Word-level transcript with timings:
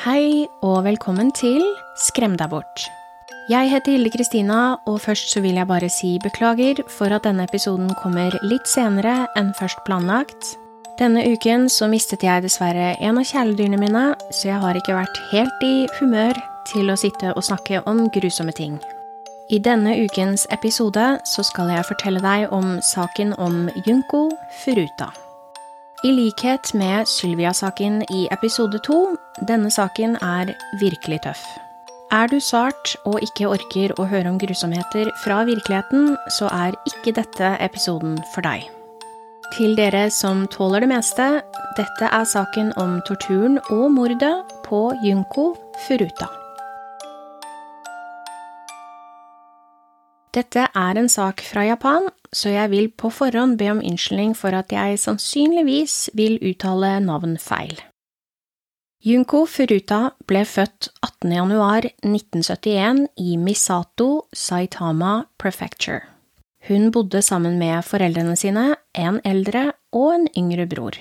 Hei 0.00 0.46
og 0.64 0.86
velkommen 0.86 1.28
til 1.36 1.60
Skrem 2.00 2.32
deg 2.40 2.48
bort. 2.54 2.86
Jeg 3.52 3.68
heter 3.68 3.92
Hilde 3.92 4.08
Kristina, 4.14 4.78
og 4.88 4.96
først 5.04 5.28
så 5.34 5.42
vil 5.44 5.60
jeg 5.60 5.68
bare 5.68 5.90
si 5.92 6.14
beklager 6.24 6.80
for 6.88 7.12
at 7.12 7.26
denne 7.28 7.44
episoden 7.44 7.92
kommer 8.00 8.32
litt 8.40 8.64
senere 8.64 9.26
enn 9.36 9.52
først 9.60 9.84
planlagt. 9.84 10.54
Denne 10.96 11.26
uken 11.28 11.68
så 11.68 11.90
mistet 11.92 12.24
jeg 12.24 12.46
dessverre 12.46 12.94
en 12.96 13.20
av 13.20 13.28
kjæledyrene 13.28 13.84
mine, 13.84 14.08
så 14.32 14.54
jeg 14.54 14.64
har 14.64 14.80
ikke 14.80 14.96
vært 15.02 15.22
helt 15.34 15.68
i 15.68 15.76
humør 15.98 16.40
til 16.72 16.88
å 16.88 16.96
sitte 16.96 17.36
og 17.36 17.44
snakke 17.44 17.84
om 17.84 18.06
grusomme 18.08 18.56
ting. 18.56 18.80
I 19.52 19.60
denne 19.60 19.98
ukens 20.00 20.48
episode 20.48 21.18
så 21.28 21.44
skal 21.44 21.76
jeg 21.76 21.90
fortelle 21.92 22.24
deg 22.24 22.48
om 22.56 22.78
saken 22.80 23.36
om 23.36 23.66
Junko 23.84 24.30
Furuta. 24.62 25.12
I 26.00 26.08
likhet 26.16 26.74
med 26.74 27.04
Sylvia-saken 27.04 28.02
i 28.08 28.28
episode 28.32 28.78
to, 28.86 29.16
denne 29.48 29.70
saken 29.72 30.16
er 30.20 30.52
virkelig 30.80 31.22
tøff. 31.24 31.42
Er 32.10 32.26
du 32.26 32.40
sart 32.42 32.96
og 33.06 33.20
ikke 33.22 33.48
orker 33.52 33.94
å 34.00 34.06
høre 34.10 34.32
om 34.32 34.38
grusomheter 34.40 35.12
fra 35.22 35.44
virkeligheten, 35.46 36.16
så 36.34 36.50
er 36.50 36.74
ikke 36.90 37.14
dette 37.20 37.54
episoden 37.62 38.18
for 38.34 38.42
deg. 38.42 38.66
Til 39.54 39.76
dere 39.78 40.08
som 40.14 40.44
tåler 40.50 40.84
det 40.84 40.90
meste, 40.90 41.28
dette 41.78 42.10
er 42.10 42.26
saken 42.26 42.72
om 42.82 42.98
torturen 43.06 43.58
og 43.70 43.88
mordet 43.94 44.34
på 44.66 44.88
Junko 45.06 45.52
Furuta. 45.86 46.28
Dette 50.34 50.68
er 50.78 50.98
en 50.98 51.10
sak 51.10 51.42
fra 51.42 51.64
Japan, 51.66 52.06
så 52.30 52.52
jeg 52.54 52.70
vil 52.70 52.90
på 52.94 53.10
forhånd 53.10 53.58
be 53.58 53.70
om 53.72 53.82
unnskyldning 53.82 54.36
for 54.38 54.54
at 54.54 54.70
jeg 54.70 54.98
sannsynligvis 55.02 56.12
vil 56.14 56.38
uttale 56.52 56.98
navn 57.02 57.34
feil. 57.42 57.74
Junko 59.00 59.46
Furuta 59.48 60.10
ble 60.28 60.42
født 60.44 60.90
18. 61.00 61.30
januar 61.32 61.86
1971 62.04 63.06
i 63.16 63.38
Misato, 63.40 64.26
Saitama 64.36 65.22
Prefecture. 65.40 66.02
Hun 66.68 66.90
bodde 66.92 67.22
sammen 67.24 67.56
med 67.56 67.80
foreldrene 67.88 68.34
sine, 68.36 68.74
en 68.92 69.16
eldre 69.24 69.70
og 69.96 70.10
en 70.18 70.26
yngre 70.36 70.66
bror. 70.68 70.98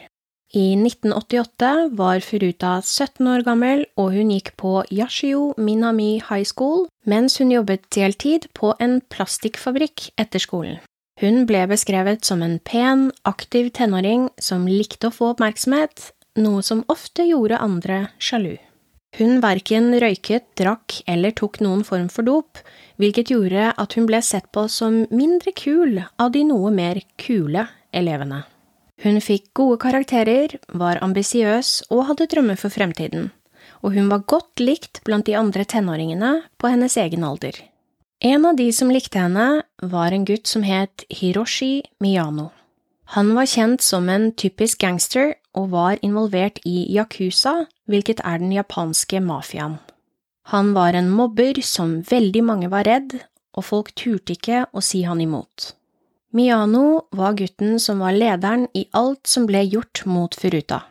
I 0.56 0.78
1988 0.80 1.90
var 2.00 2.24
Furuta 2.24 2.78
17 2.80 3.28
år 3.34 3.44
gammel, 3.44 3.84
og 4.00 4.16
hun 4.16 4.32
gikk 4.32 4.54
på 4.56 4.78
Yashio 4.96 5.50
Minami 5.58 6.22
High 6.30 6.48
School 6.48 6.88
mens 7.04 7.36
hun 7.44 7.52
jobbet 7.52 7.84
deltid 7.92 8.48
på 8.56 8.72
en 8.80 9.02
plastikkfabrikk 9.12 10.14
etter 10.16 10.40
skolen. 10.40 10.80
Hun 11.20 11.44
ble 11.44 11.66
beskrevet 11.68 12.24
som 12.24 12.40
en 12.48 12.62
pen, 12.64 13.10
aktiv 13.28 13.74
tenåring 13.76 14.30
som 14.40 14.64
likte 14.72 15.12
å 15.12 15.18
få 15.18 15.34
oppmerksomhet, 15.34 16.14
noe 16.42 16.64
som 16.66 16.84
ofte 16.88 17.26
gjorde 17.28 17.60
andre 17.60 18.08
sjalu. 18.18 18.58
Hun 19.18 19.40
verken 19.42 19.96
røyket, 20.00 20.46
drakk 20.60 21.00
eller 21.10 21.34
tok 21.34 21.60
noen 21.66 21.82
form 21.84 22.10
for 22.14 22.28
dop, 22.28 22.62
hvilket 23.02 23.32
gjorde 23.34 23.72
at 23.74 23.96
hun 23.98 24.06
ble 24.10 24.22
sett 24.22 24.52
på 24.54 24.68
som 24.70 25.02
mindre 25.10 25.54
kul 25.58 25.98
av 26.20 26.32
de 26.36 26.44
noe 26.46 26.70
mer 26.74 27.02
kule 27.18 27.66
elevene. 27.96 28.44
Hun 29.00 29.18
fikk 29.24 29.50
gode 29.56 29.80
karakterer, 29.82 30.58
var 30.76 31.00
ambisiøs 31.02 31.90
og 31.90 32.06
hadde 32.12 32.28
drømmer 32.30 32.60
for 32.60 32.74
fremtiden, 32.74 33.32
og 33.82 33.96
hun 33.96 34.12
var 34.12 34.28
godt 34.28 34.62
likt 34.62 35.02
blant 35.08 35.26
de 35.26 35.38
andre 35.40 35.66
tenåringene 35.66 36.34
på 36.60 36.70
hennes 36.70 36.98
egen 37.00 37.24
alder. 37.24 37.56
En 38.20 38.46
av 38.46 38.58
de 38.60 38.68
som 38.76 38.92
likte 38.92 39.22
henne, 39.22 39.64
var 39.80 40.12
en 40.12 40.26
gutt 40.28 40.48
som 40.52 40.66
het 40.68 41.06
Hiroshi 41.08 41.86
Miyano. 42.04 42.50
Han 43.16 43.32
var 43.34 43.48
kjent 43.48 43.82
som 43.82 44.10
en 44.12 44.34
typisk 44.36 44.84
gangster 44.84 45.34
og 45.60 45.72
var 45.74 46.00
involvert 46.06 46.62
i 46.64 46.86
yakuza, 46.96 47.66
hvilket 47.90 48.24
er 48.24 48.40
den 48.40 48.54
japanske 48.56 49.20
mafiaen. 49.24 49.80
Han 50.54 50.72
var 50.74 50.96
en 50.98 51.12
mobber 51.14 51.60
som 51.62 52.00
veldig 52.10 52.42
mange 52.46 52.70
var 52.72 52.88
redd, 52.88 53.20
og 53.54 53.66
folk 53.68 53.92
turte 53.98 54.38
ikke 54.38 54.64
å 54.72 54.82
si 54.86 55.04
han 55.06 55.22
imot. 55.22 55.74
Miyano 56.34 57.10
var 57.18 57.36
gutten 57.38 57.80
som 57.82 58.02
var 58.04 58.16
lederen 58.16 58.68
i 58.78 58.86
alt 58.98 59.28
som 59.28 59.48
ble 59.50 59.64
gjort 59.66 60.04
mot 60.06 60.36
Furuta. 60.38 60.84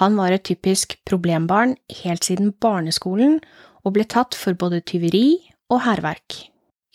Han 0.00 0.16
var 0.16 0.32
et 0.32 0.46
typisk 0.48 0.96
problembarn 1.08 1.74
helt 2.02 2.24
siden 2.24 2.54
barneskolen 2.64 3.38
og 3.84 3.96
ble 3.96 4.06
tatt 4.08 4.36
for 4.36 4.56
både 4.56 4.80
tyveri 4.88 5.40
og 5.72 5.82
hærverk. 5.84 6.46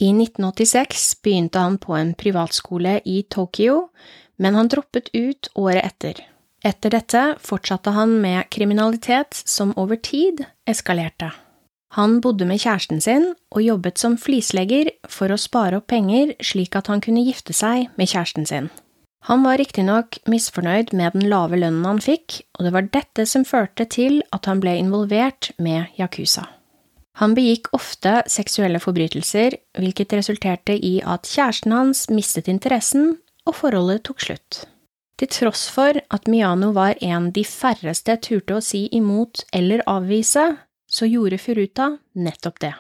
I 0.02 0.10
1986 0.12 1.04
begynte 1.24 1.62
han 1.62 1.78
på 1.80 1.96
en 1.96 2.16
privatskole 2.18 2.98
i 3.06 3.22
Tokyo, 3.32 3.90
men 4.42 4.58
han 4.58 4.70
droppet 4.72 5.12
ut 5.14 5.50
året 5.56 5.86
etter. 5.86 6.20
Etter 6.66 6.96
dette 6.96 7.24
fortsatte 7.46 7.94
han 7.94 8.16
med 8.24 8.48
kriminalitet 8.50 9.38
som 9.46 9.74
over 9.78 10.00
tid 10.02 10.42
eskalerte. 10.66 11.30
Han 11.94 12.18
bodde 12.26 12.48
med 12.50 12.60
kjæresten 12.60 13.04
sin 13.04 13.30
og 13.54 13.62
jobbet 13.62 14.02
som 14.02 14.18
flislegger 14.20 14.90
for 15.08 15.32
å 15.32 15.38
spare 15.40 15.78
opp 15.80 15.88
penger 15.94 16.34
slik 16.44 16.76
at 16.76 16.90
han 16.92 17.04
kunne 17.06 17.24
gifte 17.28 17.54
seg 17.54 17.94
med 17.96 18.10
kjæresten 18.10 18.50
sin. 18.50 18.72
Han 19.30 19.46
var 19.46 19.58
riktignok 19.62 20.20
misfornøyd 20.30 20.92
med 20.94 21.16
den 21.16 21.30
lave 21.30 21.58
lønnen 21.58 21.86
han 21.88 22.02
fikk, 22.02 22.42
og 22.58 22.68
det 22.68 22.74
var 22.76 22.90
dette 22.94 23.26
som 23.30 23.46
førte 23.46 23.88
til 23.90 24.20
at 24.36 24.46
han 24.50 24.62
ble 24.62 24.76
involvert 24.82 25.54
med 25.58 25.94
Yakuza. 25.98 26.50
Han 27.22 27.34
begikk 27.38 27.72
ofte 27.74 28.20
seksuelle 28.30 28.82
forbrytelser, 28.84 29.56
hvilket 29.80 30.14
resulterte 30.18 30.76
i 30.76 30.98
at 31.02 31.30
kjæresten 31.30 31.74
hans 31.74 32.10
mistet 32.12 32.50
interessen, 32.52 33.16
og 33.46 33.56
forholdet 33.62 34.04
tok 34.10 34.22
slutt. 34.26 34.66
Til 35.16 35.32
tross 35.32 35.68
for 35.72 35.96
at 35.96 36.28
Miano 36.28 36.74
var 36.76 36.98
en 37.04 37.30
de 37.36 37.46
færreste 37.48 38.18
turte 38.20 38.58
å 38.58 38.64
si 38.64 38.86
imot 38.92 39.46
eller 39.56 39.84
avvise, 39.88 40.44
så 40.88 41.08
gjorde 41.08 41.40
Furuta 41.40 41.94
nettopp 42.20 42.60
det. 42.60 42.74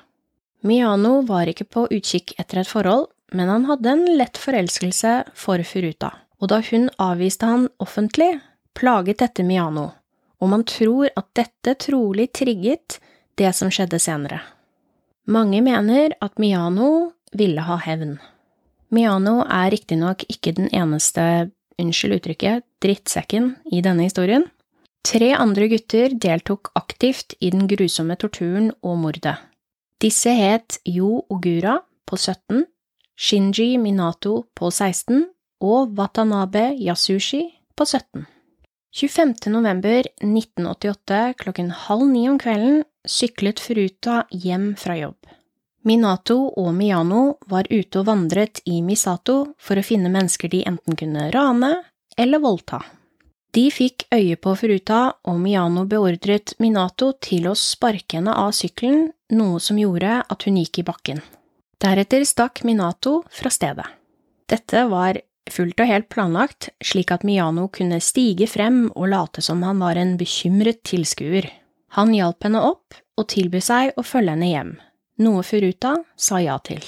Miano 0.66 1.22
var 1.28 1.47
ikke 1.47 1.68
på 1.69 1.85
utkikk 1.88 2.34
etter 2.41 2.62
et 2.62 2.69
forhold, 2.69 3.07
men 3.31 3.50
han 3.50 3.68
hadde 3.69 3.91
en 3.91 4.06
lett 4.19 4.38
forelskelse 4.40 5.13
for 5.38 5.63
Furuta, 5.63 6.12
og 6.41 6.51
da 6.51 6.59
hun 6.69 6.90
avviste 7.01 7.47
han 7.47 7.69
offentlig, 7.79 8.34
plaget 8.75 9.23
dette 9.23 9.46
Miano, 9.47 9.90
og 10.41 10.52
man 10.52 10.67
tror 10.67 11.07
at 11.16 11.31
dette 11.38 11.78
trolig 11.88 12.31
trigget 12.35 13.00
det 13.40 13.52
som 13.56 13.72
skjedde 13.72 14.00
senere. 14.02 14.41
Mange 15.25 15.62
mener 15.63 16.13
at 16.22 16.35
Miano 16.40 17.12
ville 17.31 17.63
ha 17.66 17.79
hevn. 17.81 18.17
Miano 18.94 19.40
er 19.44 19.72
riktignok 19.73 20.28
ikke 20.29 20.53
den 20.56 20.69
eneste, 20.75 21.50
unnskyld 21.81 22.19
uttrykket, 22.19 22.66
drittsekken 22.84 23.56
i 23.72 23.81
denne 23.86 24.08
historien. 24.08 24.47
Tre 25.06 25.34
andre 25.38 25.68
gutter 25.69 26.16
deltok 26.18 26.72
aktivt 26.75 27.36
i 27.40 27.52
den 27.53 27.68
grusomme 27.69 28.18
torturen 28.18 28.72
og 28.81 28.97
mordet. 29.03 29.36
Disse 30.02 30.34
het 30.34 30.80
Yo 30.85 31.25
Ogura 31.30 31.80
på 32.09 32.18
17, 32.18 32.66
Shinji 33.16 33.75
Minato 33.80 34.47
på 34.58 34.72
16 34.72 35.28
og 35.64 35.94
Watanabe 35.97 36.74
Yasushi 36.81 37.44
på 37.78 37.85
17. 37.85 38.25
25. 38.96 39.52
november 39.52 40.08
1988 40.24 41.34
klokken 41.41 41.72
halv 41.85 42.06
ni 42.08 42.25
om 42.31 42.38
kvelden 42.40 42.84
syklet 43.06 43.59
Furuta 43.59 44.24
hjem 44.31 44.74
fra 44.80 44.96
jobb. 44.96 45.18
Minato 45.85 46.38
og 46.57 46.72
Miyano 46.73 47.35
var 47.46 47.68
ute 47.69 48.00
og 48.01 48.07
vandret 48.07 48.63
i 48.66 48.79
Misato 48.81 49.35
for 49.62 49.78
å 49.78 49.85
finne 49.85 50.09
mennesker 50.09 50.50
de 50.50 50.63
enten 50.66 50.97
kunne 50.97 51.28
rane 51.34 51.75
eller 52.18 52.41
voldta. 52.41 52.79
De 53.53 53.68
fikk 53.72 54.07
øye 54.12 54.35
på 54.41 54.56
Furuta, 54.59 55.13
og 55.29 55.38
Miyano 55.40 55.85
beordret 55.88 56.56
Minato 56.59 57.12
til 57.23 57.46
å 57.47 57.53
sparke 57.56 58.18
henne 58.18 58.34
av 58.34 58.50
sykkelen, 58.57 59.12
noe 59.38 59.62
som 59.63 59.78
gjorde 59.79 60.18
at 60.25 60.47
hun 60.47 60.57
gikk 60.59 60.81
i 60.81 60.85
bakken. 60.90 61.22
Deretter 61.79 62.25
stakk 62.28 62.63
Minato 62.66 63.22
fra 63.29 63.53
stedet. 63.53 63.85
Dette 64.50 64.88
var 64.90 65.22
fullt 65.52 65.79
og 65.79 65.91
helt 65.91 66.09
planlagt, 66.09 66.72
slik 66.84 67.14
at 67.14 67.23
Miyano 67.23 67.70
kunne 67.70 68.02
stige 68.02 68.49
frem 68.49 68.88
og 68.96 69.08
late 69.14 69.46
som 69.46 69.61
han 69.64 69.79
var 69.85 70.02
en 70.02 70.17
bekymret 70.17 70.81
tilskuer. 70.90 71.47
Han 71.96 72.11
hjalp 72.17 72.43
henne 72.43 72.66
opp 72.73 72.97
og 73.16 73.29
tilbød 73.31 73.70
seg 73.70 73.93
å 73.96 74.03
følge 74.03 74.34
henne 74.34 74.52
hjem, 74.52 74.76
noe 75.22 75.44
Furuta 75.44 75.96
sa 76.16 76.41
ja 76.44 76.58
til. 76.59 76.84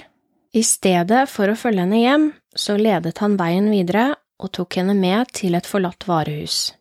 I 0.54 0.64
stedet 0.64 1.28
for 1.30 1.52
å 1.52 1.58
følge 1.60 1.84
henne 1.86 2.02
hjem, 2.02 2.32
så 2.56 2.78
ledet 2.80 3.20
han 3.22 3.38
veien 3.40 3.70
videre 3.72 4.16
og 4.42 4.54
tok 4.58 4.80
henne 4.80 4.96
med 4.98 5.32
til 5.38 5.58
et 5.58 5.68
forlatt 5.70 6.08
varehus. 6.08 6.74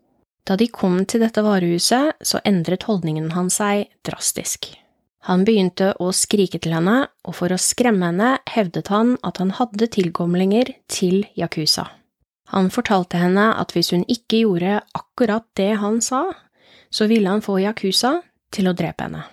Da 0.47 0.55
de 0.57 0.69
kom 0.71 1.01
til 1.05 1.25
dette 1.25 1.43
varehuset, 1.43 2.17
så 2.23 2.41
endret 2.47 2.87
holdningen 2.87 3.33
hans 3.35 3.59
seg 3.59 3.89
drastisk. 4.07 4.71
Han 5.27 5.43
begynte 5.43 5.91
å 5.99 6.13
skrike 6.15 6.61
til 6.63 6.77
henne, 6.77 7.09
og 7.27 7.35
for 7.35 7.51
å 7.51 7.59
skremme 7.59 8.13
henne 8.13 8.37
hevdet 8.47 8.93
han 8.95 9.17
at 9.27 9.41
han 9.43 9.51
hadde 9.59 9.91
tilkomlinger 9.97 10.71
til 10.87 11.25
Yakuza. 11.35 11.89
Han 12.55 12.71
fortalte 12.71 13.19
henne 13.19 13.49
at 13.59 13.75
hvis 13.75 13.91
hun 13.91 14.05
ikke 14.07 14.45
gjorde 14.45 14.79
akkurat 14.95 15.49
det 15.59 15.73
han 15.83 15.99
sa, 15.99 16.29
så 16.95 17.11
ville 17.11 17.33
han 17.33 17.43
få 17.43 17.59
Yakuza 17.65 18.21
til 18.55 18.71
å 18.71 18.77
drepe 18.79 19.09
henne. 19.09 19.25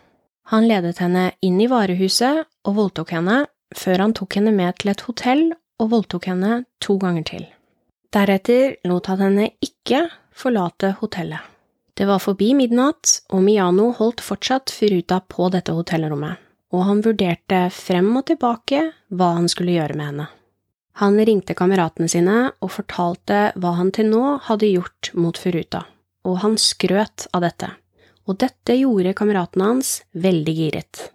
Han 0.51 0.68
ledet 0.68 1.00
henne 1.00 1.31
inn 1.42 1.60
i 1.62 1.69
varehuset 1.72 2.44
og 2.68 2.75
voldtok 2.78 3.13
henne, 3.16 3.44
før 3.74 4.06
han 4.06 4.13
tok 4.18 4.38
henne 4.40 4.54
med 4.56 4.75
til 4.81 4.92
et 4.94 5.06
hotell 5.07 5.44
og 5.81 5.92
voldtok 5.94 6.28
henne 6.30 6.63
to 6.84 6.98
ganger 7.01 7.25
til. 7.30 7.48
Deretter 8.13 8.75
lot 8.90 9.10
han 9.10 9.24
henne 9.24 9.50
ikke 9.63 10.06
forlate 10.36 10.94
hotellet. 11.00 11.42
Det 11.94 12.07
var 12.10 12.22
forbi 12.22 12.54
midnatt, 12.57 13.19
og 13.34 13.44
Miano 13.45 13.92
holdt 13.94 14.22
fortsatt 14.25 14.74
Furuta 14.74 15.19
på 15.30 15.50
dette 15.54 15.75
hotellrommet, 15.78 16.40
og 16.74 16.86
han 16.88 17.04
vurderte 17.06 17.68
frem 17.74 18.10
og 18.18 18.25
tilbake 18.31 18.88
hva 19.13 19.36
han 19.38 19.50
skulle 19.50 19.75
gjøre 19.75 19.98
med 19.98 20.10
henne. 20.10 20.25
Han 21.01 21.18
ringte 21.18 21.56
kameratene 21.57 22.10
sine 22.10 22.38
og 22.62 22.74
fortalte 22.74 23.51
hva 23.57 23.75
han 23.78 23.94
til 23.94 24.10
nå 24.10 24.24
hadde 24.48 24.69
gjort 24.74 25.12
mot 25.18 25.38
Furuta, 25.38 25.84
og 26.25 26.42
han 26.42 26.57
skrøt 26.62 27.28
av 27.34 27.46
dette, 27.46 27.69
og 28.28 28.40
dette 28.44 28.78
gjorde 28.80 29.16
kameratene 29.18 29.70
hans 29.74 29.98
veldig 30.14 30.56
giret. 30.58 31.10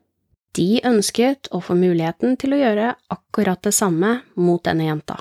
De 0.57 0.81
ønsket 0.87 1.51
å 1.55 1.61
få 1.63 1.77
muligheten 1.79 2.37
til 2.41 2.55
å 2.55 2.61
gjøre 2.61 2.93
akkurat 3.15 3.63
det 3.65 3.75
samme 3.77 4.21
mot 4.35 4.63
denne 4.65 4.89
jenta. 4.89 5.19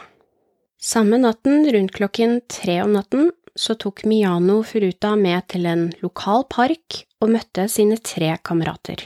Samme 0.78 1.20
natten, 1.22 1.66
rundt 1.74 1.94
klokken 1.96 2.40
tre 2.50 2.80
om 2.84 2.94
natten, 2.96 3.32
så 3.58 3.74
tok 3.74 4.04
Miano 4.06 4.62
Furuta 4.66 5.16
med 5.18 5.48
til 5.50 5.66
en 5.66 5.88
lokal 6.04 6.46
park 6.50 7.04
og 7.22 7.34
møtte 7.34 7.66
sine 7.72 7.98
tre 7.98 8.36
kamerater. 8.46 9.02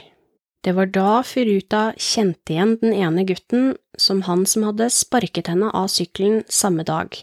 Det 0.62 0.76
var 0.76 0.92
da 0.94 1.22
Furuta 1.26 1.82
kjente 1.98 2.54
igjen 2.54 2.76
den 2.82 2.92
ene 2.94 3.24
gutten 3.26 3.72
som 3.98 4.22
han 4.28 4.44
som 4.46 4.68
hadde 4.68 4.92
sparket 4.94 5.48
henne 5.50 5.72
av 5.74 5.88
sykkelen 5.90 6.44
samme 6.46 6.84
dag, 6.86 7.16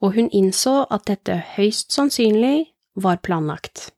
og 0.00 0.16
hun 0.16 0.32
innså 0.34 0.86
at 0.90 1.06
dette 1.12 1.36
høyst 1.54 1.92
sannsynlig 1.94 2.72
var 2.96 3.20
planlagt. 3.22 3.90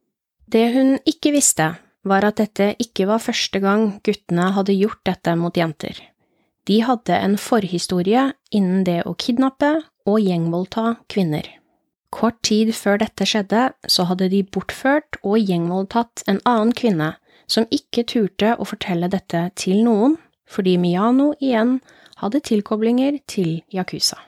Det 0.52 0.66
hun 0.74 0.98
ikke 1.08 1.32
visste, 1.32 1.70
var 2.04 2.26
at 2.28 2.36
dette 2.42 2.72
ikke 2.82 3.06
var 3.08 3.22
første 3.22 3.60
gang 3.62 3.86
guttene 4.04 4.50
hadde 4.52 4.74
gjort 4.76 5.00
dette 5.08 5.32
mot 5.38 5.56
jenter. 5.56 5.96
De 6.68 6.82
hadde 6.84 7.16
en 7.16 7.38
forhistorie 7.40 8.28
innen 8.54 8.84
det 8.86 9.00
å 9.08 9.14
kidnappe 9.18 9.72
og 10.06 10.20
gjengvoldta 10.20 10.98
kvinner. 11.10 11.46
Kort 12.12 12.42
tid 12.44 12.74
før 12.76 13.00
dette 13.00 13.24
skjedde, 13.26 13.70
så 13.88 14.04
hadde 14.10 14.28
de 14.28 14.42
bortført 14.44 15.16
og 15.22 15.40
gjengvoldtatt 15.40 16.26
en 16.28 16.42
annen 16.44 16.74
kvinne 16.76 17.14
som 17.50 17.66
ikke 17.72 18.04
turte 18.12 18.52
å 18.52 18.68
fortelle 18.68 19.08
dette 19.10 19.46
til 19.56 19.80
noen, 19.86 20.18
fordi 20.44 20.76
Miyano 20.76 21.32
igjen 21.40 21.78
hadde 22.20 22.42
tilkoblinger 22.44 23.16
til 23.26 23.62
Yakuza. 23.72 24.20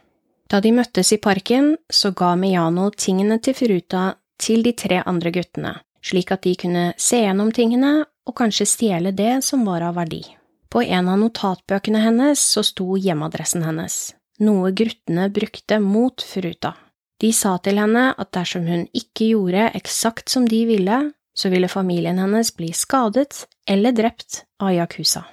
Da 0.49 0.61
de 0.65 0.73
møttes 0.73 1.13
i 1.13 1.21
parken, 1.21 1.75
så 1.93 2.15
ga 2.17 2.33
Miyano 2.41 2.89
tingene 2.97 3.39
til 3.45 3.57
Furuta 3.59 4.15
til 4.41 4.65
de 4.65 4.73
tre 4.77 5.03
andre 5.05 5.31
guttene, 5.35 5.75
slik 6.05 6.33
at 6.35 6.45
de 6.45 6.55
kunne 6.61 6.85
se 7.01 7.23
gjennom 7.23 7.51
tingene 7.55 8.05
og 8.05 8.37
kanskje 8.39 8.69
stjele 8.69 9.13
det 9.17 9.39
som 9.45 9.65
var 9.67 9.85
av 9.87 9.97
verdi. 9.99 10.23
På 10.69 10.83
en 10.83 11.09
av 11.09 11.21
notatbøkene 11.21 12.01
hennes 12.03 12.41
så 12.41 12.65
sto 12.67 12.97
hjemmeadressen 12.99 13.63
hennes, 13.63 14.15
noe 14.43 14.73
gruttene 14.75 15.29
brukte 15.31 15.79
mot 15.81 16.23
Furuta. 16.23 16.75
De 17.23 17.31
sa 17.33 17.57
til 17.63 17.79
henne 17.79 18.09
at 18.19 18.33
dersom 18.35 18.67
hun 18.67 18.89
ikke 18.93 19.31
gjorde 19.31 19.69
eksakt 19.79 20.33
som 20.33 20.49
de 20.51 20.65
ville, 20.67 20.99
så 21.35 21.51
ville 21.51 21.71
familien 21.71 22.19
hennes 22.19 22.51
bli 22.57 22.73
skadet 22.75 23.45
eller 23.71 23.95
drept 23.95 24.43
av 24.63 24.75
Yakuza. 24.75 25.25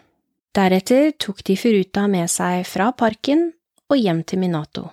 Deretter 0.56 1.12
tok 1.18 1.44
de 1.48 1.56
Furuta 1.58 2.06
med 2.12 2.30
seg 2.30 2.66
fra 2.68 2.92
parken 2.92 3.50
og 3.90 3.98
hjem 3.98 4.22
til 4.28 4.42
Minato. 4.44 4.90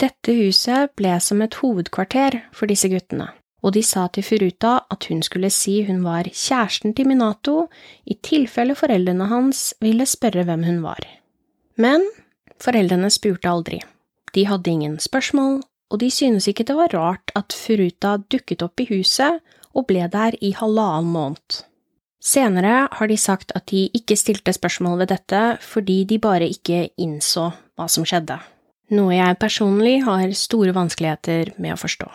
Dette 0.00 0.34
huset 0.34 0.92
ble 0.98 1.14
som 1.22 1.42
et 1.44 1.56
hovedkvarter 1.60 2.40
for 2.54 2.70
disse 2.70 2.88
guttene, 2.90 3.28
og 3.62 3.74
de 3.76 3.82
sa 3.86 4.08
til 4.10 4.26
Furuta 4.26 4.74
at 4.90 5.06
hun 5.10 5.22
skulle 5.22 5.50
si 5.54 5.82
hun 5.86 6.02
var 6.04 6.26
kjæresten 6.26 6.94
til 6.98 7.08
Minato 7.08 7.68
i 8.04 8.18
tilfelle 8.18 8.74
foreldrene 8.78 9.28
hans 9.30 9.72
ville 9.80 10.06
spørre 10.06 10.44
hvem 10.48 10.66
hun 10.66 10.82
var. 10.82 11.02
Men 11.78 12.04
foreldrene 12.62 13.10
spurte 13.10 13.50
aldri. 13.50 13.80
De 14.34 14.46
hadde 14.48 14.70
ingen 14.70 14.98
spørsmål, 14.98 15.60
og 15.92 16.00
de 16.00 16.10
syntes 16.10 16.48
ikke 16.48 16.66
det 16.66 16.76
var 16.76 16.94
rart 16.96 17.34
at 17.38 17.54
Furuta 17.54 18.16
dukket 18.32 18.64
opp 18.64 18.80
i 18.80 18.88
huset 18.90 19.42
og 19.72 19.86
ble 19.88 20.08
der 20.10 20.36
i 20.40 20.52
halvannen 20.56 21.12
måned. 21.12 21.62
Senere 22.22 22.86
har 22.92 23.08
de 23.10 23.18
sagt 23.18 23.50
at 23.58 23.66
de 23.72 23.88
ikke 23.98 24.16
stilte 24.16 24.54
spørsmål 24.54 25.00
ved 25.02 25.10
dette 25.10 25.42
fordi 25.62 26.04
de 26.06 26.20
bare 26.22 26.46
ikke 26.46 26.88
innså 27.02 27.48
hva 27.76 27.88
som 27.90 28.06
skjedde, 28.06 28.38
noe 28.94 29.16
jeg 29.16 29.40
personlig 29.42 29.96
har 30.06 30.30
store 30.38 30.74
vanskeligheter 30.76 31.56
med 31.58 31.74
å 31.74 31.80
forstå. 31.82 32.12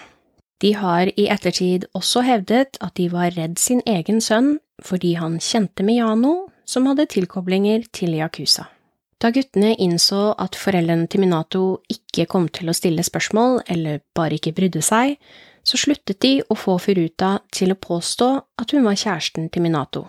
De 0.62 0.74
har 0.74 1.10
i 1.14 1.28
ettertid 1.30 1.86
også 1.98 2.24
hevdet 2.26 2.80
at 2.82 2.96
de 2.98 3.10
var 3.14 3.36
redd 3.38 3.60
sin 3.62 3.84
egen 3.86 4.22
sønn 4.24 4.58
fordi 4.86 5.16
han 5.18 5.40
kjente 5.42 5.86
Miyano, 5.86 6.48
som 6.66 6.86
hadde 6.90 7.08
tilkoblinger 7.10 7.88
til 7.96 8.18
Yakuza. 8.18 8.68
Da 9.18 9.32
guttene 9.34 9.72
innså 9.82 10.36
at 10.38 10.58
foreldrene 10.60 11.08
til 11.10 11.24
Minato 11.24 11.62
ikke 11.90 12.28
kom 12.30 12.46
til 12.54 12.70
å 12.70 12.76
stille 12.78 13.06
spørsmål 13.06 13.64
eller 13.74 14.04
bare 14.18 14.38
ikke 14.38 14.54
brydde 14.58 14.84
seg, 14.86 15.16
så 15.66 15.80
sluttet 15.82 16.22
de 16.22 16.36
å 16.46 16.56
få 16.56 16.78
Furuta 16.80 17.40
til 17.52 17.74
å 17.74 17.80
påstå 17.82 18.30
at 18.62 18.74
hun 18.76 18.86
var 18.86 19.00
kjæresten 19.00 19.50
til 19.50 19.66
Minato. 19.66 20.06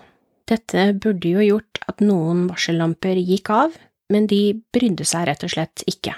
Dette 0.48 0.92
burde 1.00 1.32
jo 1.32 1.44
gjort 1.44 1.80
at 1.88 2.04
noen 2.04 2.46
varsellamper 2.50 3.18
gikk 3.20 3.50
av, 3.52 3.72
men 4.12 4.28
de 4.28 4.60
brydde 4.76 5.04
seg 5.08 5.26
rett 5.28 5.44
og 5.44 5.52
slett 5.56 5.84
ikke. 5.88 6.14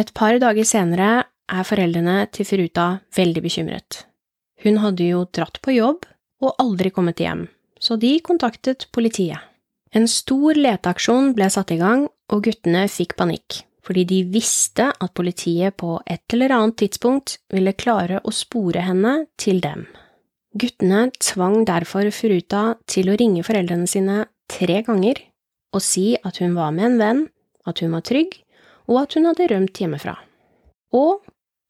Et 0.00 0.08
par 0.16 0.38
dager 0.40 0.64
senere 0.64 1.10
er 1.52 1.66
foreldrene 1.68 2.24
til 2.32 2.48
Furuta 2.48 2.86
veldig 3.16 3.42
bekymret. 3.44 4.02
Hun 4.62 4.78
hadde 4.82 5.08
jo 5.10 5.24
dratt 5.34 5.60
på 5.62 5.74
jobb 5.76 6.06
og 6.42 6.54
aldri 6.62 6.92
kommet 6.94 7.20
hjem, 7.22 7.46
så 7.78 7.98
de 8.00 8.16
kontaktet 8.24 8.88
politiet. 8.94 9.40
En 9.92 10.08
stor 10.08 10.56
leteaksjon 10.56 11.34
ble 11.36 11.50
satt 11.52 11.74
i 11.74 11.80
gang, 11.80 12.06
og 12.32 12.46
guttene 12.46 12.86
fikk 12.88 13.16
panikk, 13.18 13.60
fordi 13.84 14.06
de 14.08 14.20
visste 14.32 14.86
at 14.88 15.12
politiet 15.12 15.76
på 15.76 15.98
et 16.08 16.24
eller 16.32 16.54
annet 16.56 16.78
tidspunkt 16.80 17.36
ville 17.52 17.74
klare 17.76 18.22
å 18.24 18.32
spore 18.32 18.86
henne 18.86 19.26
til 19.36 19.60
dem. 19.60 19.84
Guttene 20.56 21.10
tvang 21.20 21.66
derfor 21.68 22.08
Furuta 22.12 22.64
til 22.88 23.12
å 23.12 23.18
ringe 23.20 23.44
foreldrene 23.44 23.88
sine 23.88 24.24
tre 24.52 24.80
ganger 24.86 25.20
og 25.72 25.80
si 25.84 26.12
at 26.20 26.40
hun 26.42 26.56
var 26.56 26.72
med 26.76 26.90
en 26.90 26.98
venn, 27.00 27.22
at 27.68 27.80
hun 27.80 27.94
var 27.96 28.04
trygg, 28.04 28.36
og 28.90 29.04
at 29.04 29.16
hun 29.16 29.28
hadde 29.30 29.48
rømt 29.52 29.80
hjemmefra. 29.80 30.16
Og 30.92 31.22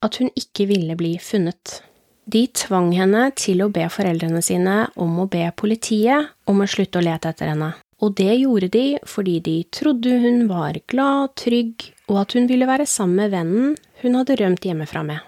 at 0.03 0.19
hun 0.19 0.29
ikke 0.35 0.67
ville 0.69 0.97
bli 0.99 1.15
funnet. 1.21 1.79
De 2.23 2.45
tvang 2.55 2.91
henne 2.95 3.29
til 3.39 3.63
å 3.63 3.71
be 3.71 3.87
foreldrene 3.91 4.43
sine 4.43 4.85
om 4.99 5.17
å 5.23 5.29
be 5.31 5.47
politiet 5.59 6.31
om 6.47 6.63
å 6.63 6.69
slutte 6.69 7.01
å 7.01 7.07
lete 7.07 7.33
etter 7.33 7.51
henne 7.51 7.73
og 8.03 8.15
det 8.19 8.33
gjorde 8.41 8.69
de 8.73 8.85
fordi 9.07 9.37
de 9.43 9.57
trodde 9.71 10.17
hun 10.23 10.47
var 10.49 10.79
glad, 10.91 11.35
trygg, 11.39 11.91
og 12.11 12.23
at 12.23 12.35
hun 12.35 12.49
ville 12.49 12.67
være 12.67 12.87
sammen 12.89 13.21
med 13.21 13.31
vennen 13.31 13.77
hun 14.03 14.17
hadde 14.19 14.37
rømt 14.41 14.67
hjemmefra 14.67 15.05
med. 15.07 15.21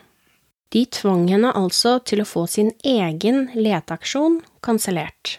De 0.73 0.83
tvang 0.91 1.29
henne 1.31 1.53
altså 1.55 1.99
til 2.03 2.23
å 2.23 2.27
få 2.27 2.43
sin 2.51 2.73
egen 2.83 3.45
leteaksjon 3.55 4.41
kansellert, 4.65 5.37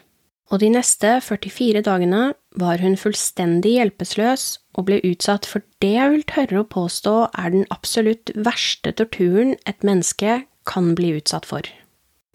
og 0.48 0.62
de 0.62 0.70
neste 0.78 1.18
44 1.20 1.82
dagene 1.84 2.30
var 2.60 2.80
hun 2.80 2.96
fullstendig 2.98 3.76
hjelpeløs 3.76 4.44
og 4.76 4.88
ble 4.88 5.00
utsatt 5.04 5.46
for 5.48 5.64
det 5.84 5.92
jeg 5.94 6.12
vil 6.12 6.24
tørre 6.28 6.62
å 6.62 6.68
påstå 6.72 7.14
er 7.32 7.52
den 7.54 7.66
absolutt 7.74 8.32
verste 8.34 8.92
torturen 8.96 9.54
et 9.68 9.84
menneske 9.86 10.42
kan 10.68 10.94
bli 10.98 11.14
utsatt 11.18 11.46
for. 11.48 11.66